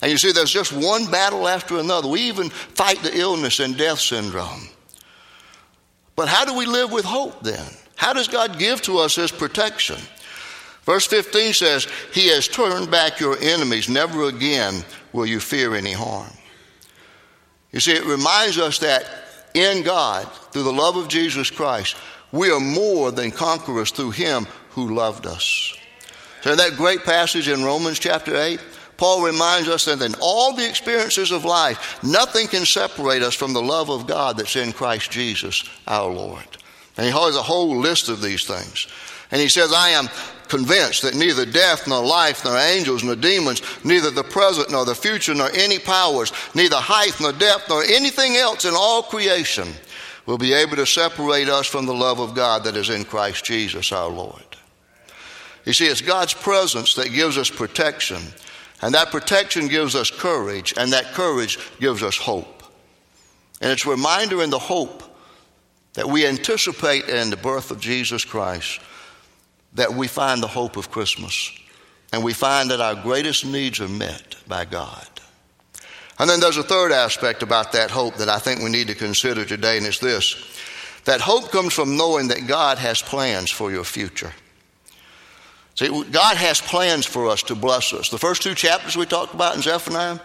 And 0.00 0.10
you 0.10 0.16
see, 0.16 0.32
there's 0.32 0.50
just 0.50 0.72
one 0.72 1.10
battle 1.10 1.46
after 1.46 1.78
another. 1.78 2.08
We 2.08 2.22
even 2.22 2.48
fight 2.48 3.02
the 3.02 3.14
illness 3.14 3.60
and 3.60 3.76
death 3.76 3.98
syndrome. 3.98 4.68
But 6.16 6.28
how 6.28 6.44
do 6.44 6.56
we 6.56 6.66
live 6.66 6.90
with 6.90 7.04
hope 7.04 7.42
then? 7.42 7.66
How 7.94 8.12
does 8.12 8.28
God 8.28 8.58
give 8.58 8.82
to 8.82 8.98
us 8.98 9.16
His 9.16 9.30
protection? 9.30 9.98
Verse 10.84 11.06
15 11.06 11.52
says, 11.52 11.86
He 12.12 12.28
has 12.28 12.48
turned 12.48 12.90
back 12.90 13.20
your 13.20 13.36
enemies. 13.40 13.88
Never 13.88 14.24
again 14.24 14.84
will 15.12 15.26
you 15.26 15.40
fear 15.40 15.74
any 15.74 15.92
harm. 15.92 16.30
You 17.72 17.80
see, 17.80 17.92
it 17.92 18.06
reminds 18.06 18.58
us 18.58 18.78
that 18.78 19.04
in 19.54 19.82
God, 19.82 20.30
through 20.52 20.62
the 20.62 20.72
love 20.72 20.96
of 20.96 21.08
Jesus 21.08 21.50
Christ, 21.50 21.96
we 22.32 22.50
are 22.50 22.60
more 22.60 23.10
than 23.10 23.30
conquerors 23.30 23.90
through 23.90 24.12
Him 24.12 24.46
who 24.70 24.94
loved 24.94 25.26
us. 25.26 25.74
So, 26.42 26.52
in 26.52 26.58
that 26.58 26.76
great 26.76 27.04
passage 27.04 27.48
in 27.48 27.64
Romans 27.64 27.98
chapter 27.98 28.36
8, 28.36 28.60
Paul 28.96 29.22
reminds 29.22 29.68
us 29.68 29.84
that 29.84 30.02
in 30.02 30.14
all 30.20 30.54
the 30.54 30.68
experiences 30.68 31.30
of 31.30 31.44
life, 31.44 32.02
nothing 32.02 32.48
can 32.48 32.64
separate 32.64 33.22
us 33.22 33.34
from 33.34 33.52
the 33.52 33.62
love 33.62 33.90
of 33.90 34.06
God 34.06 34.38
that's 34.38 34.56
in 34.56 34.72
Christ 34.72 35.10
Jesus 35.10 35.64
our 35.86 36.10
Lord. 36.10 36.44
And 36.96 37.06
he 37.06 37.12
has 37.12 37.36
a 37.36 37.42
whole 37.42 37.76
list 37.76 38.08
of 38.08 38.22
these 38.22 38.46
things. 38.46 38.88
And 39.30 39.40
he 39.40 39.48
says, 39.48 39.72
I 39.72 39.90
am 39.90 40.08
convinced 40.48 41.02
that 41.02 41.14
neither 41.14 41.44
death, 41.44 41.86
nor 41.88 42.04
life, 42.04 42.44
nor 42.44 42.56
angels, 42.56 43.02
nor 43.02 43.16
demons, 43.16 43.60
neither 43.84 44.10
the 44.10 44.22
present, 44.22 44.70
nor 44.70 44.84
the 44.84 44.94
future, 44.94 45.34
nor 45.34 45.50
any 45.52 45.78
powers, 45.78 46.32
neither 46.54 46.76
height, 46.76 47.20
nor 47.20 47.32
depth, 47.32 47.68
nor 47.68 47.82
anything 47.82 48.36
else 48.36 48.64
in 48.64 48.74
all 48.74 49.02
creation 49.02 49.68
will 50.24 50.38
be 50.38 50.52
able 50.52 50.76
to 50.76 50.86
separate 50.86 51.48
us 51.48 51.66
from 51.66 51.86
the 51.86 51.94
love 51.94 52.20
of 52.20 52.34
God 52.34 52.64
that 52.64 52.76
is 52.76 52.90
in 52.90 53.04
Christ 53.04 53.44
Jesus 53.44 53.92
our 53.92 54.08
Lord. 54.08 54.42
You 55.64 55.72
see, 55.72 55.86
it's 55.86 56.00
God's 56.00 56.34
presence 56.34 56.94
that 56.94 57.12
gives 57.12 57.36
us 57.36 57.50
protection 57.50 58.22
and 58.82 58.94
that 58.94 59.10
protection 59.10 59.68
gives 59.68 59.94
us 59.94 60.10
courage, 60.10 60.74
and 60.76 60.92
that 60.92 61.12
courage 61.14 61.58
gives 61.80 62.02
us 62.02 62.16
hope. 62.16 62.62
And 63.60 63.70
it's 63.72 63.86
a 63.86 63.90
reminder 63.90 64.42
in 64.42 64.50
the 64.50 64.58
hope 64.58 65.02
that 65.94 66.08
we 66.08 66.26
anticipate 66.26 67.08
in 67.08 67.30
the 67.30 67.36
birth 67.38 67.70
of 67.70 67.80
Jesus 67.80 68.24
Christ 68.24 68.80
that 69.72 69.94
we 69.94 70.08
find 70.08 70.42
the 70.42 70.46
hope 70.46 70.76
of 70.76 70.90
Christmas. 70.90 71.52
And 72.12 72.22
we 72.22 72.32
find 72.32 72.70
that 72.70 72.80
our 72.80 72.94
greatest 72.94 73.44
needs 73.44 73.80
are 73.80 73.88
met 73.88 74.36
by 74.46 74.64
God. 74.64 75.06
And 76.18 76.30
then 76.30 76.40
there's 76.40 76.56
a 76.56 76.62
third 76.62 76.92
aspect 76.92 77.42
about 77.42 77.72
that 77.72 77.90
hope 77.90 78.16
that 78.16 78.28
I 78.28 78.38
think 78.38 78.60
we 78.60 78.70
need 78.70 78.88
to 78.88 78.94
consider 78.94 79.44
today, 79.44 79.76
and 79.76 79.86
it's 79.86 79.98
this 79.98 80.36
that 81.04 81.20
hope 81.20 81.52
comes 81.52 81.72
from 81.72 81.96
knowing 81.96 82.28
that 82.28 82.48
God 82.48 82.78
has 82.78 83.00
plans 83.00 83.48
for 83.48 83.70
your 83.70 83.84
future. 83.84 84.32
See, 85.76 85.88
God 86.10 86.38
has 86.38 86.60
plans 86.60 87.04
for 87.04 87.28
us 87.28 87.42
to 87.44 87.54
bless 87.54 87.92
us. 87.92 88.08
The 88.08 88.18
first 88.18 88.42
two 88.42 88.54
chapters 88.54 88.96
we 88.96 89.04
talked 89.04 89.34
about 89.34 89.56
in 89.56 89.62
Zephaniah, 89.62 90.18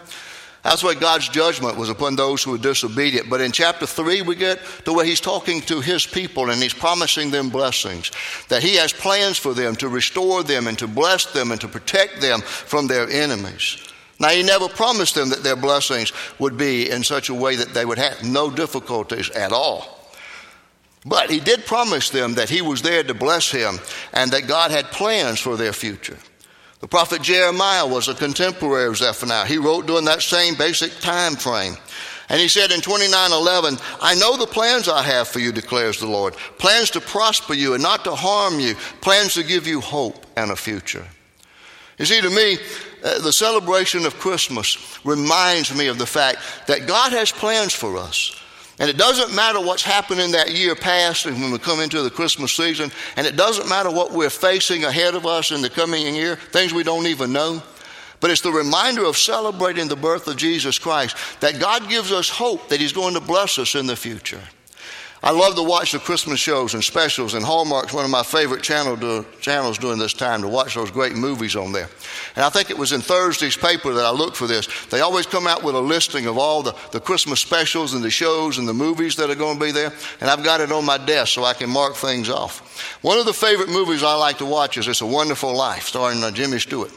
that's 0.62 0.82
where 0.82 0.94
God's 0.94 1.28
judgment 1.28 1.76
was 1.76 1.90
upon 1.90 2.16
those 2.16 2.42
who 2.42 2.52
were 2.52 2.58
disobedient. 2.58 3.28
But 3.28 3.42
in 3.42 3.52
chapter 3.52 3.84
3, 3.84 4.22
we 4.22 4.34
get 4.34 4.60
to 4.86 4.94
where 4.94 5.04
He's 5.04 5.20
talking 5.20 5.60
to 5.62 5.80
His 5.80 6.06
people 6.06 6.48
and 6.48 6.62
He's 6.62 6.72
promising 6.72 7.30
them 7.30 7.50
blessings. 7.50 8.10
That 8.48 8.62
He 8.62 8.76
has 8.76 8.94
plans 8.94 9.36
for 9.36 9.52
them 9.52 9.76
to 9.76 9.88
restore 9.88 10.42
them 10.42 10.68
and 10.68 10.78
to 10.78 10.86
bless 10.86 11.26
them 11.26 11.50
and 11.50 11.60
to 11.60 11.68
protect 11.68 12.22
them 12.22 12.40
from 12.40 12.86
their 12.86 13.10
enemies. 13.10 13.76
Now, 14.20 14.28
He 14.28 14.42
never 14.42 14.68
promised 14.68 15.16
them 15.16 15.28
that 15.30 15.42
their 15.42 15.56
blessings 15.56 16.12
would 16.38 16.56
be 16.56 16.88
in 16.88 17.02
such 17.02 17.28
a 17.28 17.34
way 17.34 17.56
that 17.56 17.74
they 17.74 17.84
would 17.84 17.98
have 17.98 18.22
no 18.24 18.50
difficulties 18.50 19.28
at 19.30 19.52
all. 19.52 20.01
But 21.04 21.30
he 21.30 21.40
did 21.40 21.66
promise 21.66 22.10
them 22.10 22.34
that 22.34 22.48
he 22.48 22.62
was 22.62 22.82
there 22.82 23.02
to 23.02 23.14
bless 23.14 23.50
him 23.50 23.78
and 24.12 24.30
that 24.30 24.46
God 24.46 24.70
had 24.70 24.86
plans 24.86 25.40
for 25.40 25.56
their 25.56 25.72
future. 25.72 26.16
The 26.80 26.88
prophet 26.88 27.22
Jeremiah 27.22 27.86
was 27.86 28.08
a 28.08 28.14
contemporary 28.14 28.88
of 28.88 28.96
Zephaniah. 28.96 29.46
He 29.46 29.58
wrote 29.58 29.86
during 29.86 30.04
that 30.06 30.22
same 30.22 30.54
basic 30.54 30.92
time 31.00 31.36
frame. 31.36 31.76
And 32.28 32.40
he 32.40 32.48
said 32.48 32.72
in 32.72 32.80
29:11, 32.80 33.78
"I 34.00 34.14
know 34.14 34.36
the 34.36 34.46
plans 34.46 34.88
I 34.88 35.02
have 35.02 35.28
for 35.28 35.38
you," 35.38 35.52
declares 35.52 35.98
the 35.98 36.06
Lord. 36.06 36.34
Plans 36.58 36.90
to 36.90 37.00
prosper 37.00 37.54
you 37.54 37.74
and 37.74 37.82
not 37.82 38.04
to 38.04 38.14
harm 38.14 38.58
you, 38.58 38.74
plans 39.00 39.34
to 39.34 39.42
give 39.42 39.66
you 39.66 39.80
hope 39.80 40.26
and 40.36 40.50
a 40.50 40.56
future. 40.56 41.06
You 41.98 42.06
see, 42.06 42.20
to 42.20 42.30
me, 42.30 42.58
uh, 43.04 43.18
the 43.18 43.32
celebration 43.32 44.06
of 44.06 44.18
Christmas 44.18 44.76
reminds 45.04 45.74
me 45.74 45.88
of 45.88 45.98
the 45.98 46.06
fact 46.06 46.38
that 46.66 46.86
God 46.86 47.12
has 47.12 47.30
plans 47.30 47.74
for 47.74 47.98
us. 47.98 48.32
And 48.82 48.90
it 48.90 48.96
doesn't 48.96 49.32
matter 49.32 49.60
what's 49.60 49.84
happened 49.84 50.20
in 50.20 50.32
that 50.32 50.50
year 50.50 50.74
past 50.74 51.26
and 51.26 51.40
when 51.40 51.52
we 51.52 51.58
come 51.58 51.78
into 51.78 52.02
the 52.02 52.10
Christmas 52.10 52.52
season, 52.52 52.90
and 53.14 53.28
it 53.28 53.36
doesn't 53.36 53.68
matter 53.68 53.88
what 53.88 54.10
we're 54.10 54.28
facing 54.28 54.82
ahead 54.82 55.14
of 55.14 55.24
us 55.24 55.52
in 55.52 55.62
the 55.62 55.70
coming 55.70 56.12
year, 56.16 56.34
things 56.34 56.74
we 56.74 56.82
don't 56.82 57.06
even 57.06 57.32
know. 57.32 57.62
But 58.18 58.32
it's 58.32 58.40
the 58.40 58.50
reminder 58.50 59.04
of 59.04 59.16
celebrating 59.16 59.86
the 59.86 59.94
birth 59.94 60.26
of 60.26 60.36
Jesus 60.36 60.80
Christ 60.80 61.16
that 61.38 61.60
God 61.60 61.88
gives 61.88 62.10
us 62.10 62.28
hope 62.28 62.70
that 62.70 62.80
He's 62.80 62.92
going 62.92 63.14
to 63.14 63.20
bless 63.20 63.56
us 63.56 63.76
in 63.76 63.86
the 63.86 63.94
future. 63.94 64.40
I 65.24 65.30
love 65.30 65.54
to 65.54 65.62
watch 65.62 65.92
the 65.92 66.00
Christmas 66.00 66.40
shows 66.40 66.74
and 66.74 66.82
specials, 66.82 67.34
and 67.34 67.44
Hallmark's 67.44 67.92
one 67.92 68.04
of 68.04 68.10
my 68.10 68.24
favorite 68.24 68.60
channel 68.62 69.24
channels 69.40 69.78
during 69.78 70.00
this 70.00 70.12
time 70.12 70.42
to 70.42 70.48
watch 70.48 70.74
those 70.74 70.90
great 70.90 71.14
movies 71.14 71.54
on 71.54 71.70
there. 71.70 71.88
And 72.34 72.44
I 72.44 72.48
think 72.48 72.70
it 72.70 72.78
was 72.78 72.90
in 72.90 73.00
Thursday's 73.00 73.56
paper 73.56 73.92
that 73.92 74.04
I 74.04 74.10
looked 74.10 74.36
for 74.36 74.48
this. 74.48 74.66
They 74.86 75.00
always 75.00 75.26
come 75.26 75.46
out 75.46 75.62
with 75.62 75.76
a 75.76 75.80
listing 75.80 76.26
of 76.26 76.38
all 76.38 76.62
the, 76.62 76.74
the 76.90 76.98
Christmas 76.98 77.38
specials 77.38 77.94
and 77.94 78.02
the 78.02 78.10
shows 78.10 78.58
and 78.58 78.66
the 78.66 78.74
movies 78.74 79.14
that 79.14 79.30
are 79.30 79.36
going 79.36 79.60
to 79.60 79.64
be 79.64 79.70
there, 79.70 79.92
and 80.20 80.28
I've 80.28 80.42
got 80.42 80.60
it 80.60 80.72
on 80.72 80.84
my 80.84 80.98
desk 80.98 81.34
so 81.34 81.44
I 81.44 81.54
can 81.54 81.70
mark 81.70 81.94
things 81.94 82.28
off. 82.28 82.98
One 83.02 83.18
of 83.18 83.24
the 83.24 83.32
favorite 83.32 83.68
movies 83.68 84.02
I 84.02 84.14
like 84.14 84.38
to 84.38 84.46
watch 84.46 84.76
is 84.76 84.88
It's 84.88 85.02
a 85.02 85.06
Wonderful 85.06 85.54
Life, 85.54 85.84
starring 85.84 86.24
uh, 86.24 86.32
Jimmy 86.32 86.58
Stewart. 86.58 86.90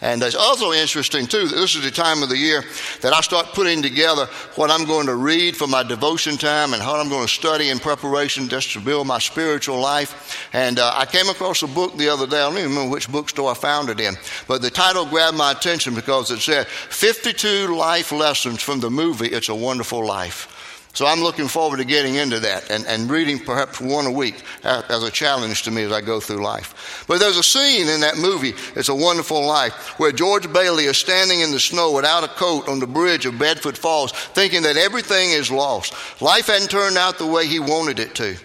And 0.00 0.22
it's 0.22 0.36
also 0.36 0.72
interesting, 0.72 1.26
too, 1.26 1.48
that 1.48 1.56
this 1.56 1.74
is 1.74 1.82
the 1.82 1.90
time 1.90 2.22
of 2.22 2.28
the 2.28 2.36
year 2.36 2.62
that 3.00 3.12
I 3.12 3.20
start 3.20 3.46
putting 3.46 3.82
together 3.82 4.26
what 4.54 4.70
I'm 4.70 4.86
going 4.86 5.06
to 5.06 5.16
read 5.16 5.56
for 5.56 5.66
my 5.66 5.82
devotion 5.82 6.36
time 6.36 6.72
and 6.72 6.80
how 6.80 6.94
I'm 6.94 7.08
going 7.08 7.26
to 7.26 7.32
study 7.32 7.70
in 7.70 7.80
preparation 7.80 8.48
just 8.48 8.72
to 8.74 8.80
build 8.80 9.08
my 9.08 9.18
spiritual 9.18 9.80
life. 9.80 10.48
And 10.52 10.78
uh, 10.78 10.92
I 10.94 11.04
came 11.04 11.28
across 11.28 11.62
a 11.62 11.66
book 11.66 11.96
the 11.96 12.08
other 12.08 12.28
day. 12.28 12.38
I 12.38 12.48
don't 12.48 12.58
even 12.58 12.70
remember 12.70 12.92
which 12.92 13.10
bookstore 13.10 13.50
I 13.50 13.54
found 13.54 13.90
it 13.90 13.98
in. 13.98 14.14
But 14.46 14.62
the 14.62 14.70
title 14.70 15.04
grabbed 15.04 15.36
my 15.36 15.50
attention 15.50 15.94
because 15.94 16.30
it 16.30 16.40
said 16.40 16.68
52 16.68 17.74
life 17.74 18.12
lessons 18.12 18.62
from 18.62 18.78
the 18.78 18.90
movie 18.90 19.28
It's 19.28 19.48
a 19.48 19.54
Wonderful 19.54 20.06
Life. 20.06 20.54
So 20.94 21.06
I'm 21.06 21.20
looking 21.20 21.48
forward 21.48 21.76
to 21.76 21.84
getting 21.84 22.16
into 22.16 22.40
that 22.40 22.70
and, 22.70 22.84
and 22.86 23.10
reading 23.10 23.38
perhaps 23.38 23.80
one 23.80 24.06
a 24.06 24.10
week 24.10 24.42
as 24.64 25.02
a 25.02 25.10
challenge 25.10 25.62
to 25.64 25.70
me 25.70 25.82
as 25.82 25.92
I 25.92 26.00
go 26.00 26.18
through 26.18 26.42
life. 26.42 27.04
But 27.06 27.20
there's 27.20 27.36
a 27.36 27.42
scene 27.42 27.88
in 27.88 28.00
that 28.00 28.16
movie, 28.16 28.54
It's 28.74 28.88
a 28.88 28.94
Wonderful 28.94 29.46
Life, 29.46 29.98
where 29.98 30.12
George 30.12 30.52
Bailey 30.52 30.84
is 30.84 30.96
standing 30.96 31.40
in 31.40 31.52
the 31.52 31.60
snow 31.60 31.92
without 31.92 32.24
a 32.24 32.28
coat 32.28 32.68
on 32.68 32.80
the 32.80 32.86
bridge 32.86 33.26
of 33.26 33.38
Bedford 33.38 33.78
Falls, 33.78 34.12
thinking 34.12 34.62
that 34.62 34.76
everything 34.76 35.30
is 35.30 35.50
lost. 35.50 35.94
Life 36.20 36.46
hadn't 36.46 36.70
turned 36.70 36.96
out 36.96 37.18
the 37.18 37.26
way 37.26 37.46
he 37.46 37.60
wanted 37.60 38.00
it 38.00 38.14
to. 38.16 38.36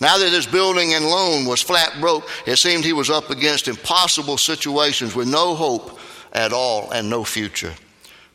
Now 0.00 0.18
that 0.18 0.32
his 0.32 0.46
building 0.46 0.94
and 0.94 1.04
loan 1.04 1.46
was 1.46 1.62
flat 1.62 2.00
broke, 2.00 2.28
it 2.46 2.56
seemed 2.56 2.84
he 2.84 2.92
was 2.92 3.10
up 3.10 3.30
against 3.30 3.68
impossible 3.68 4.38
situations 4.38 5.14
with 5.14 5.28
no 5.28 5.54
hope 5.54 6.00
at 6.32 6.52
all 6.52 6.90
and 6.90 7.08
no 7.08 7.22
future. 7.22 7.72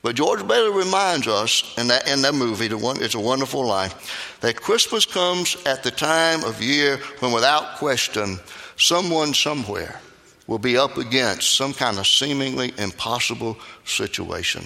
But 0.01 0.15
George 0.15 0.47
Bailey 0.47 0.77
reminds 0.77 1.27
us 1.27 1.73
in 1.77 1.87
that, 1.87 2.07
in 2.07 2.21
that 2.21 2.33
movie, 2.33 2.69
the 2.69 2.77
one, 2.77 3.01
It's 3.01 3.15
a 3.15 3.19
Wonderful 3.19 3.65
Life, 3.65 4.37
that 4.39 4.55
Christmas 4.55 5.05
comes 5.05 5.57
at 5.65 5.83
the 5.83 5.91
time 5.91 6.43
of 6.45 6.63
year 6.63 6.97
when, 7.19 7.33
without 7.33 7.77
question, 7.77 8.39
someone 8.77 9.33
somewhere 9.33 9.99
will 10.47 10.57
be 10.57 10.77
up 10.77 10.97
against 10.97 11.55
some 11.55 11.73
kind 11.73 11.99
of 11.99 12.07
seemingly 12.07 12.73
impossible 12.77 13.57
situation 13.83 14.63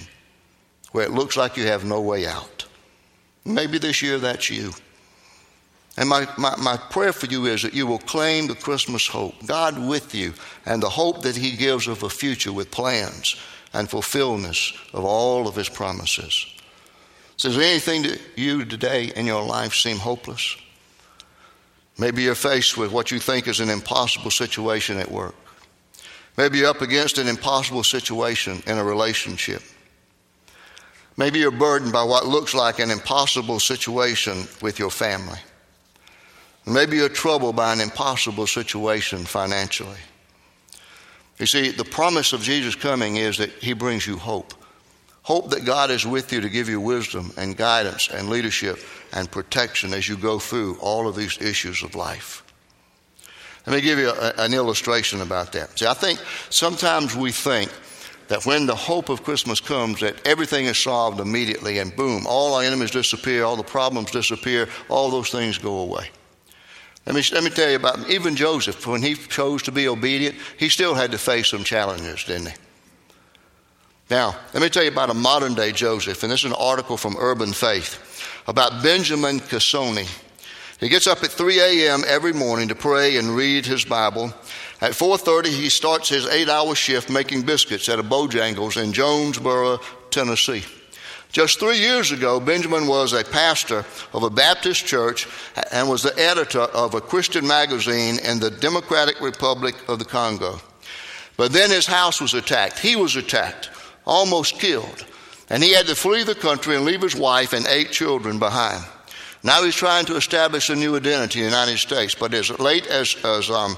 where 0.92 1.04
it 1.04 1.12
looks 1.12 1.36
like 1.36 1.56
you 1.56 1.66
have 1.66 1.84
no 1.84 2.00
way 2.00 2.26
out. 2.26 2.64
Maybe 3.44 3.78
this 3.78 4.00
year 4.00 4.18
that's 4.18 4.48
you. 4.48 4.72
And 5.96 6.08
my, 6.08 6.28
my, 6.38 6.56
my, 6.56 6.76
prayer 6.76 7.12
for 7.12 7.26
you 7.26 7.46
is 7.46 7.62
that 7.62 7.74
you 7.74 7.86
will 7.86 7.98
claim 7.98 8.46
the 8.46 8.54
Christmas 8.54 9.06
hope, 9.06 9.34
God 9.46 9.78
with 9.78 10.14
you, 10.14 10.32
and 10.66 10.82
the 10.82 10.88
hope 10.88 11.22
that 11.22 11.36
He 11.36 11.56
gives 11.56 11.86
of 11.86 12.02
a 12.02 12.08
future 12.08 12.52
with 12.52 12.70
plans 12.70 13.36
and 13.74 13.90
fulfillment 13.90 14.72
of 14.92 15.04
all 15.04 15.46
of 15.46 15.56
his 15.56 15.68
promises. 15.68 16.46
So, 17.36 17.48
does 17.48 17.58
anything 17.58 18.04
to 18.04 18.18
you 18.36 18.64
today 18.64 19.12
in 19.14 19.26
your 19.26 19.42
life 19.42 19.74
seem 19.74 19.98
hopeless? 19.98 20.56
Maybe 21.98 22.22
you're 22.22 22.34
faced 22.34 22.76
with 22.76 22.92
what 22.92 23.10
you 23.10 23.18
think 23.18 23.46
is 23.46 23.60
an 23.60 23.70
impossible 23.70 24.30
situation 24.30 24.98
at 24.98 25.10
work. 25.10 25.34
Maybe 26.36 26.58
you're 26.58 26.70
up 26.70 26.82
against 26.82 27.18
an 27.18 27.28
impossible 27.28 27.84
situation 27.84 28.62
in 28.66 28.78
a 28.78 28.84
relationship. 28.84 29.62
Maybe 31.16 31.38
you're 31.38 31.52
burdened 31.52 31.92
by 31.92 32.02
what 32.02 32.26
looks 32.26 32.54
like 32.54 32.80
an 32.80 32.90
impossible 32.90 33.60
situation 33.60 34.48
with 34.60 34.80
your 34.80 34.90
family. 34.90 35.38
Maybe 36.66 36.96
you're 36.96 37.08
troubled 37.08 37.54
by 37.54 37.72
an 37.72 37.80
impossible 37.80 38.46
situation 38.46 39.24
financially. 39.24 39.98
You 41.38 41.46
see, 41.46 41.70
the 41.70 41.84
promise 41.84 42.32
of 42.32 42.42
Jesus 42.42 42.74
coming 42.74 43.16
is 43.16 43.38
that 43.38 43.50
he 43.50 43.72
brings 43.72 44.06
you 44.06 44.16
hope. 44.16 44.54
Hope 45.22 45.50
that 45.50 45.64
God 45.64 45.90
is 45.90 46.06
with 46.06 46.32
you 46.32 46.40
to 46.42 46.48
give 46.48 46.68
you 46.68 46.80
wisdom 46.80 47.32
and 47.36 47.56
guidance 47.56 48.08
and 48.10 48.28
leadership 48.28 48.78
and 49.12 49.30
protection 49.30 49.94
as 49.94 50.08
you 50.08 50.16
go 50.16 50.38
through 50.38 50.76
all 50.80 51.08
of 51.08 51.16
these 51.16 51.40
issues 51.40 51.82
of 51.82 51.94
life. 51.94 52.44
Let 53.66 53.76
me 53.76 53.80
give 53.80 53.98
you 53.98 54.10
a, 54.10 54.34
an 54.36 54.52
illustration 54.52 55.22
about 55.22 55.52
that. 55.52 55.78
See, 55.78 55.86
I 55.86 55.94
think 55.94 56.20
sometimes 56.50 57.16
we 57.16 57.32
think 57.32 57.70
that 58.28 58.44
when 58.44 58.66
the 58.66 58.74
hope 58.74 59.08
of 59.08 59.22
Christmas 59.22 59.60
comes, 59.60 60.00
that 60.00 60.26
everything 60.26 60.66
is 60.66 60.78
solved 60.78 61.20
immediately 61.20 61.78
and 61.78 61.94
boom, 61.96 62.26
all 62.26 62.54
our 62.54 62.62
enemies 62.62 62.90
disappear, 62.90 63.44
all 63.44 63.56
the 63.56 63.62
problems 63.62 64.10
disappear, 64.10 64.68
all 64.88 65.10
those 65.10 65.30
things 65.30 65.58
go 65.58 65.78
away. 65.78 66.10
Let 67.06 67.14
me, 67.14 67.22
let 67.32 67.44
me 67.44 67.50
tell 67.50 67.68
you 67.68 67.76
about 67.76 68.08
even 68.08 68.34
Joseph, 68.34 68.86
when 68.86 69.02
he 69.02 69.14
chose 69.14 69.62
to 69.64 69.72
be 69.72 69.88
obedient, 69.88 70.36
he 70.58 70.68
still 70.68 70.94
had 70.94 71.12
to 71.12 71.18
face 71.18 71.48
some 71.48 71.64
challenges, 71.64 72.24
didn't 72.24 72.48
he? 72.48 72.54
Now, 74.10 74.36
let 74.52 74.62
me 74.62 74.68
tell 74.68 74.84
you 74.84 74.90
about 74.90 75.10
a 75.10 75.14
modern 75.14 75.54
day 75.54 75.72
Joseph, 75.72 76.22
and 76.22 76.32
this 76.32 76.40
is 76.40 76.50
an 76.50 76.56
article 76.58 76.96
from 76.96 77.16
Urban 77.18 77.52
Faith 77.52 78.00
about 78.46 78.82
Benjamin 78.82 79.40
Cassoni. 79.40 80.08
He 80.80 80.88
gets 80.88 81.06
up 81.06 81.22
at 81.22 81.30
3 81.30 81.60
a.m. 81.60 82.02
every 82.06 82.32
morning 82.32 82.68
to 82.68 82.74
pray 82.74 83.16
and 83.16 83.36
read 83.36 83.64
his 83.64 83.84
Bible. 83.84 84.34
At 84.80 84.92
4:30, 84.92 85.46
he 85.46 85.70
starts 85.70 86.08
his 86.08 86.26
eight-hour 86.26 86.74
shift 86.74 87.08
making 87.08 87.42
biscuits 87.42 87.88
at 87.88 87.98
a 87.98 88.02
Bojangles 88.02 88.82
in 88.82 88.92
Jonesboro, 88.92 89.80
Tennessee. 90.10 90.64
Just 91.34 91.58
three 91.58 91.78
years 91.78 92.12
ago, 92.12 92.38
Benjamin 92.38 92.86
was 92.86 93.12
a 93.12 93.24
pastor 93.24 93.84
of 94.12 94.22
a 94.22 94.30
Baptist 94.30 94.86
church 94.86 95.26
and 95.72 95.88
was 95.88 96.04
the 96.04 96.16
editor 96.16 96.60
of 96.60 96.94
a 96.94 97.00
Christian 97.00 97.44
magazine 97.44 98.20
in 98.20 98.38
the 98.38 98.52
Democratic 98.52 99.20
Republic 99.20 99.74
of 99.88 99.98
the 99.98 100.04
Congo. 100.04 100.60
But 101.36 101.52
then 101.52 101.70
his 101.70 101.86
house 101.86 102.20
was 102.20 102.34
attacked. 102.34 102.78
He 102.78 102.94
was 102.94 103.16
attacked, 103.16 103.70
almost 104.06 104.60
killed. 104.60 105.04
And 105.50 105.60
he 105.60 105.72
had 105.72 105.88
to 105.88 105.96
flee 105.96 106.22
the 106.22 106.36
country 106.36 106.76
and 106.76 106.84
leave 106.84 107.02
his 107.02 107.16
wife 107.16 107.52
and 107.52 107.66
eight 107.66 107.90
children 107.90 108.38
behind. 108.38 108.84
Now 109.42 109.64
he's 109.64 109.74
trying 109.74 110.04
to 110.04 110.16
establish 110.16 110.70
a 110.70 110.76
new 110.76 110.94
identity 110.94 111.40
in 111.40 111.46
the 111.46 111.50
United 111.50 111.78
States. 111.78 112.14
But 112.14 112.32
as 112.32 112.56
late 112.60 112.86
as, 112.86 113.16
as 113.24 113.50
um, 113.50 113.76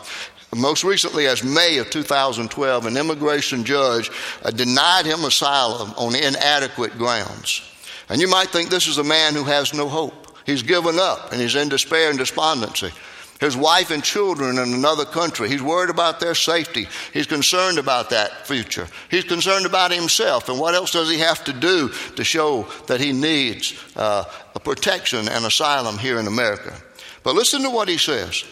most 0.54 0.84
recently, 0.84 1.26
as 1.26 1.42
May 1.42 1.78
of 1.78 1.90
2012, 1.90 2.86
an 2.86 2.96
immigration 2.96 3.64
judge 3.64 4.10
uh, 4.42 4.50
denied 4.50 5.06
him 5.06 5.24
asylum 5.24 5.92
on 5.96 6.14
inadequate 6.14 6.96
grounds. 6.96 7.62
And 8.08 8.20
you 8.20 8.28
might 8.28 8.48
think 8.48 8.70
this 8.70 8.86
is 8.86 8.98
a 8.98 9.04
man 9.04 9.34
who 9.34 9.44
has 9.44 9.74
no 9.74 9.88
hope. 9.88 10.38
He's 10.46 10.62
given 10.62 10.98
up 10.98 11.32
and 11.32 11.40
he's 11.40 11.56
in 11.56 11.68
despair 11.68 12.10
and 12.10 12.18
despondency. 12.18 12.90
His 13.40 13.56
wife 13.56 13.90
and 13.90 14.02
children 14.02 14.58
in 14.58 14.72
another 14.72 15.04
country. 15.04 15.48
He's 15.48 15.62
worried 15.62 15.90
about 15.90 16.20
their 16.20 16.34
safety. 16.34 16.86
He's 17.12 17.26
concerned 17.26 17.78
about 17.78 18.10
that 18.10 18.46
future. 18.46 18.88
He's 19.10 19.24
concerned 19.24 19.66
about 19.66 19.92
himself. 19.92 20.48
And 20.48 20.58
what 20.58 20.74
else 20.74 20.92
does 20.92 21.10
he 21.10 21.18
have 21.18 21.44
to 21.44 21.52
do 21.52 21.90
to 22.14 22.24
show 22.24 22.66
that 22.86 23.00
he 23.00 23.12
needs 23.12 23.74
uh, 23.94 24.24
a 24.54 24.60
protection 24.60 25.28
and 25.28 25.44
asylum 25.44 25.98
here 25.98 26.18
in 26.18 26.26
America? 26.26 26.74
But 27.22 27.34
listen 27.34 27.62
to 27.62 27.70
what 27.70 27.88
he 27.88 27.98
says. 27.98 28.44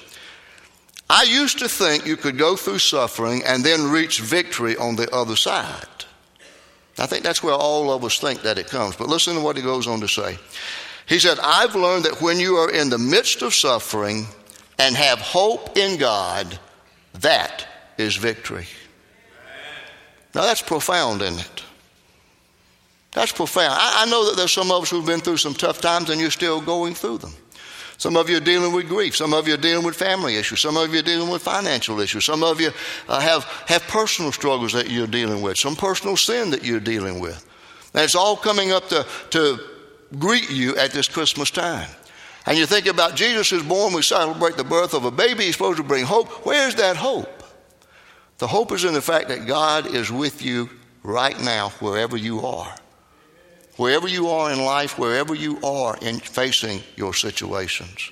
I 1.15 1.23
used 1.23 1.61
to 1.61 1.69
think 1.69 2.07
you 2.07 2.17
could 2.17 2.37
go 2.37 2.57
through 2.57 2.81
suffering 2.81 3.45
and 3.45 3.63
then 3.63 3.89
reach 3.89 4.19
victory 4.19 4.77
on 4.77 4.97
the 4.97 5.09
other 5.15 5.37
side. 5.37 5.87
I 6.99 7.07
think 7.07 7.23
that's 7.23 7.41
where 7.41 7.55
all 7.55 7.93
of 7.93 8.05
us 8.05 8.19
think 8.19 8.43
that 8.43 8.59
it 8.59 8.67
comes. 8.67 8.97
But 8.97 9.09
listen 9.09 9.37
to 9.37 9.41
what 9.41 9.57
he 9.57 9.63
goes 9.63 9.87
on 9.87 10.01
to 10.01 10.09
say. 10.09 10.37
He 11.07 11.21
said, 11.21 11.39
I've 11.41 11.77
learned 11.77 12.07
that 12.07 12.21
when 12.21 12.41
you 12.41 12.57
are 12.57 12.69
in 12.69 12.91
the 12.91 12.99
midst 12.99 13.43
of 13.43 13.55
suffering 13.55 14.27
and 14.81 14.97
have 14.97 15.21
hope 15.21 15.79
in 15.79 16.01
God, 16.01 16.59
that 17.21 17.65
is 17.97 18.17
victory. 18.17 18.67
Now 20.35 20.43
that's 20.43 20.63
profound, 20.63 21.23
isn't 21.23 21.39
it? 21.39 21.63
That's 23.13 23.31
profound. 23.31 23.73
I, 23.73 24.03
I 24.03 24.11
know 24.11 24.29
that 24.29 24.37
there's 24.37 24.51
some 24.51 24.73
of 24.73 24.83
us 24.83 24.91
who've 24.91 25.07
been 25.07 25.21
through 25.21 25.37
some 25.37 25.55
tough 25.55 25.81
times 25.81 26.11
and 26.11 26.21
you're 26.21 26.33
still 26.33 26.61
going 26.61 26.95
through 26.95 27.19
them. 27.19 27.35
Some 27.99 28.17
of 28.17 28.29
you 28.29 28.37
are 28.37 28.41
dealing 28.41 28.73
with 28.73 28.89
grief. 28.89 29.17
Some 29.17 29.33
of 29.33 29.47
you 29.47 29.55
are 29.55 29.59
dealing 29.59 29.85
with 29.85 29.97
family 29.97 30.37
issues. 30.37 30.61
Some 30.61 30.77
of 30.77 30.93
you 30.93 30.99
are 31.01 31.03
dealing 31.03 31.31
with 31.31 31.43
financial 31.43 32.01
issues. 32.01 32.25
Some 32.25 32.43
of 32.43 32.61
you 32.61 32.71
uh, 33.09 33.21
have, 33.21 33.45
have 33.67 33.83
personal 33.85 34.33
struggles 34.33 34.73
that 34.73 34.91
you're 34.91 35.07
dealing 35.07 35.43
with, 35.43 35.59
some 35.59 35.77
personal 35.77 36.17
sin 36.17 36.51
that 36.51 36.65
you're 36.65 36.81
dealing 36.81 37.21
with. 37.21 37.45
And 37.95 38.03
it's 38.03 38.17
all 38.17 38.37
coming 38.37 38.73
up 38.73 38.89
to, 38.89 39.07
to 39.31 39.59
greet 40.19 40.51
you 40.51 40.77
at 40.77 40.91
this 40.91 41.09
Christmas 41.09 41.51
time. 41.51 41.89
And 42.47 42.59
you 42.59 42.67
think 42.67 42.87
about 42.87 43.15
Jesus 43.15 43.53
is 43.53 43.63
born, 43.63 43.95
we 43.95 44.03
celebrate 44.03 44.57
the 44.57 44.65
birth 44.65 44.93
of 44.93 45.05
a 45.05 45.11
baby, 45.11 45.45
he's 45.45 45.55
supposed 45.55 45.79
to 45.79 45.85
bring 45.85 46.05
hope. 46.05 46.29
Where's 46.45 46.75
that 46.75 46.97
hope? 46.97 47.43
The 48.39 48.47
hope 48.47 48.73
is 48.73 48.85
in 48.85 48.93
the 48.93 49.01
fact 49.01 49.29
that 49.29 49.47
God 49.47 49.87
is 49.87 50.11
with 50.11 50.43
you 50.43 50.69
right 51.03 51.41
now, 51.41 51.71
wherever 51.81 52.17
you 52.17 52.45
are. 52.45 52.75
Wherever 53.77 54.07
you 54.07 54.29
are 54.29 54.53
in 54.53 54.65
life, 54.65 54.99
wherever 54.99 55.35
you 55.35 55.61
are 55.63 55.97
in 56.01 56.21
facing 56.21 56.81
your 56.97 57.13
situations. 57.13 58.11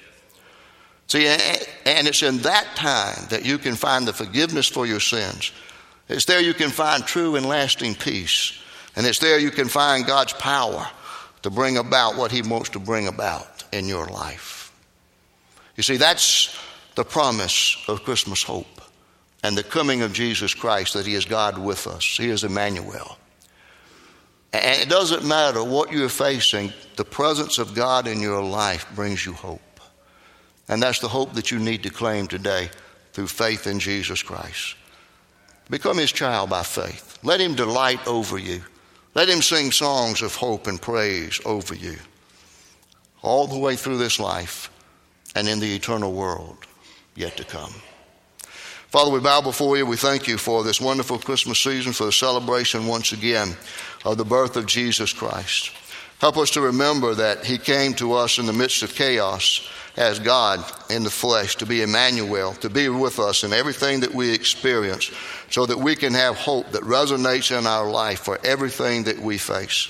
See, 1.07 1.27
and 1.27 2.09
it's 2.09 2.23
in 2.23 2.39
that 2.39 2.75
time 2.75 3.27
that 3.31 3.45
you 3.45 3.59
can 3.59 3.75
find 3.75 4.07
the 4.07 4.13
forgiveness 4.13 4.67
for 4.67 4.87
your 4.87 5.01
sins. 5.01 5.53
It's 6.09 6.25
there 6.25 6.41
you 6.41 6.55
can 6.55 6.71
find 6.71 7.05
true 7.05 7.37
and 7.37 7.47
lasting 7.47 7.95
peace. 7.95 8.59
And 8.97 9.07
it's 9.07 9.21
there 9.21 9.39
you 9.39 9.51
can 9.51 9.69
find 9.69 10.07
God's 10.07 10.33
power 10.35 10.87
to 11.43 11.51
bring 11.51 11.77
about 11.77 12.17
what 12.17 12.33
He 12.33 12.43
wants 12.43 12.71
to 12.71 12.79
bring 12.79 13.07
about 13.07 13.65
in 13.73 13.87
your 13.87 14.07
life. 14.07 14.73
You 15.77 15.83
see, 15.83 15.97
that's 15.97 16.59
the 16.95 17.05
promise 17.05 17.77
of 17.89 18.05
Christmas 18.05 18.43
hope 18.43 18.81
and 19.43 19.57
the 19.57 19.63
coming 19.63 20.03
of 20.03 20.13
Jesus 20.13 20.55
Christ, 20.55 20.95
that 20.95 21.07
He 21.07 21.15
is 21.15 21.25
God 21.25 21.57
with 21.59 21.87
us. 21.87 22.05
He 22.05 22.29
is 22.29 22.45
Emmanuel. 22.45 23.17
And 24.53 24.83
it 24.83 24.89
doesn't 24.89 25.25
matter 25.25 25.65
what 25.65 25.93
you're 25.93 26.09
facing, 26.09 26.73
the 26.97 27.05
presence 27.05 27.59
of 27.59 27.75
God 27.75 28.07
in 28.07 28.21
your 28.21 28.43
life 28.43 28.87
brings 28.95 29.25
you 29.25 29.33
hope. 29.33 29.61
And 30.69 30.83
that's 30.83 31.01
the 31.01 31.09
hope 31.09 31.35
that 31.35 31.51
you 31.51 31.59
need 31.59 31.83
to 31.85 31.91
claim 31.91 32.27
today 32.27 32.71
through 33.13 33.29
faith 33.29 33.67
in 33.67 33.79
Jesus 33.79 34.23
Christ. 34.23 34.77
Become 35.71 35.99
his 35.99 36.13
child 36.13 36.51
by 36.51 36.63
faith. 36.63 37.19
Let 37.23 37.41
him 37.41 37.55
delight 37.55 38.07
over 38.07 38.39
you. 38.39 38.63
Let 39.15 39.29
him 39.29 39.43
sing 39.43 39.73
songs 39.73 40.23
of 40.23 40.35
hope 40.35 40.67
and 40.67 40.81
praise 40.81 41.41
over 41.45 41.75
you. 41.75 41.97
All 43.23 43.47
the 43.47 43.59
way 43.59 43.77
through 43.77 43.99
this 43.99 44.19
life, 44.19 44.71
and 45.35 45.49
in 45.49 45.61
the 45.61 45.75
eternal 45.75 46.13
world 46.13 46.59
yet 47.15 47.37
to 47.37 47.45
come. 47.45 47.73
Father, 48.93 49.11
we 49.11 49.21
bow 49.21 49.41
before 49.41 49.79
you. 49.79 49.87
We 49.87 49.97
thank 49.97 50.29
you 50.29 50.37
for 50.37 50.63
this 50.63 50.79
wonderful 50.79 51.19
Christmas 51.19 51.59
season, 51.59 51.95
for 51.95 52.05
the 52.05 52.13
celebration 52.13 52.87
once 52.87 53.13
again 53.13 53.57
of 54.05 54.19
the 54.19 54.25
birth 54.27 54.55
of 54.59 54.67
Jesus 54.67 55.15
Christ. 55.15 55.73
Help 56.19 56.37
us 56.37 56.51
to 56.51 56.61
remember 56.61 57.15
that 57.15 57.43
He 57.43 57.57
came 57.57 57.95
to 57.95 58.13
us 58.13 58.39
in 58.39 58.45
the 58.45 58.53
midst 58.53 58.83
of 58.83 58.95
chaos 58.95 59.67
as 59.97 60.19
God 60.19 60.63
in 60.91 61.05
the 61.05 61.11
flesh, 61.11 61.57
to 61.57 61.65
be 61.65 61.81
Emmanuel, 61.81 62.53
to 62.57 62.69
be 62.69 62.91
with 62.91 63.19
us 63.19 63.45
in 63.45 63.55
everything 63.55 64.01
that 64.01 64.15
we 64.15 64.31
experience, 64.31 65.11
so 65.49 65.65
that 65.65 65.79
we 65.79 65.97
can 65.97 66.13
have 66.13 66.37
hope 66.37 66.71
that 66.73 66.83
resonates 66.83 67.59
in 67.59 67.67
our 67.67 67.91
life 67.91 68.21
for 68.21 68.39
everything 68.45 69.05
that 69.05 69.19
we 69.19 69.39
face. 69.39 69.89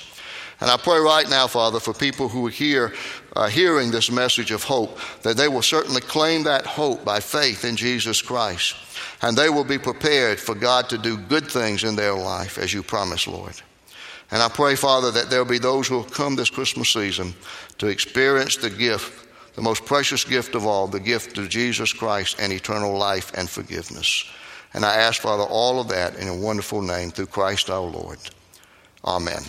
And 0.60 0.70
I 0.70 0.76
pray 0.76 1.00
right 1.00 1.28
now, 1.28 1.48
Father, 1.48 1.80
for 1.80 1.92
people 1.92 2.28
who 2.28 2.46
are 2.46 2.50
here 2.50 2.92
uh, 3.34 3.48
hearing 3.48 3.90
this 3.90 4.12
message 4.12 4.52
of 4.52 4.62
hope, 4.62 4.96
that 5.22 5.36
they 5.36 5.48
will 5.48 5.60
certainly 5.60 6.00
claim 6.00 6.44
that 6.44 6.66
hope 6.66 7.04
by 7.04 7.18
faith 7.18 7.64
in 7.64 7.74
Jesus 7.74 8.22
Christ. 8.22 8.76
And 9.22 9.36
they 9.36 9.48
will 9.48 9.64
be 9.64 9.78
prepared 9.78 10.40
for 10.40 10.54
God 10.54 10.88
to 10.88 10.98
do 10.98 11.16
good 11.16 11.48
things 11.48 11.84
in 11.84 11.94
their 11.94 12.14
life, 12.14 12.58
as 12.58 12.74
you 12.74 12.82
promised, 12.82 13.28
Lord. 13.28 13.54
And 14.32 14.42
I 14.42 14.48
pray, 14.48 14.74
Father, 14.74 15.10
that 15.12 15.30
there'll 15.30 15.44
be 15.44 15.58
those 15.58 15.86
who 15.86 15.96
will 15.96 16.04
come 16.04 16.34
this 16.34 16.50
Christmas 16.50 16.88
season 16.88 17.34
to 17.78 17.86
experience 17.86 18.56
the 18.56 18.70
gift, 18.70 19.28
the 19.54 19.62
most 19.62 19.84
precious 19.84 20.24
gift 20.24 20.54
of 20.54 20.66
all, 20.66 20.88
the 20.88 20.98
gift 20.98 21.38
of 21.38 21.50
Jesus 21.50 21.92
Christ 21.92 22.38
and 22.40 22.52
eternal 22.52 22.96
life 22.96 23.30
and 23.36 23.48
forgiveness. 23.48 24.24
And 24.74 24.84
I 24.84 24.96
ask, 24.96 25.20
Father, 25.20 25.44
all 25.44 25.80
of 25.80 25.88
that 25.88 26.16
in 26.16 26.28
a 26.28 26.34
wonderful 26.34 26.80
name 26.80 27.10
through 27.10 27.26
Christ 27.26 27.68
our 27.68 27.82
Lord. 27.82 28.18
Amen. 29.04 29.42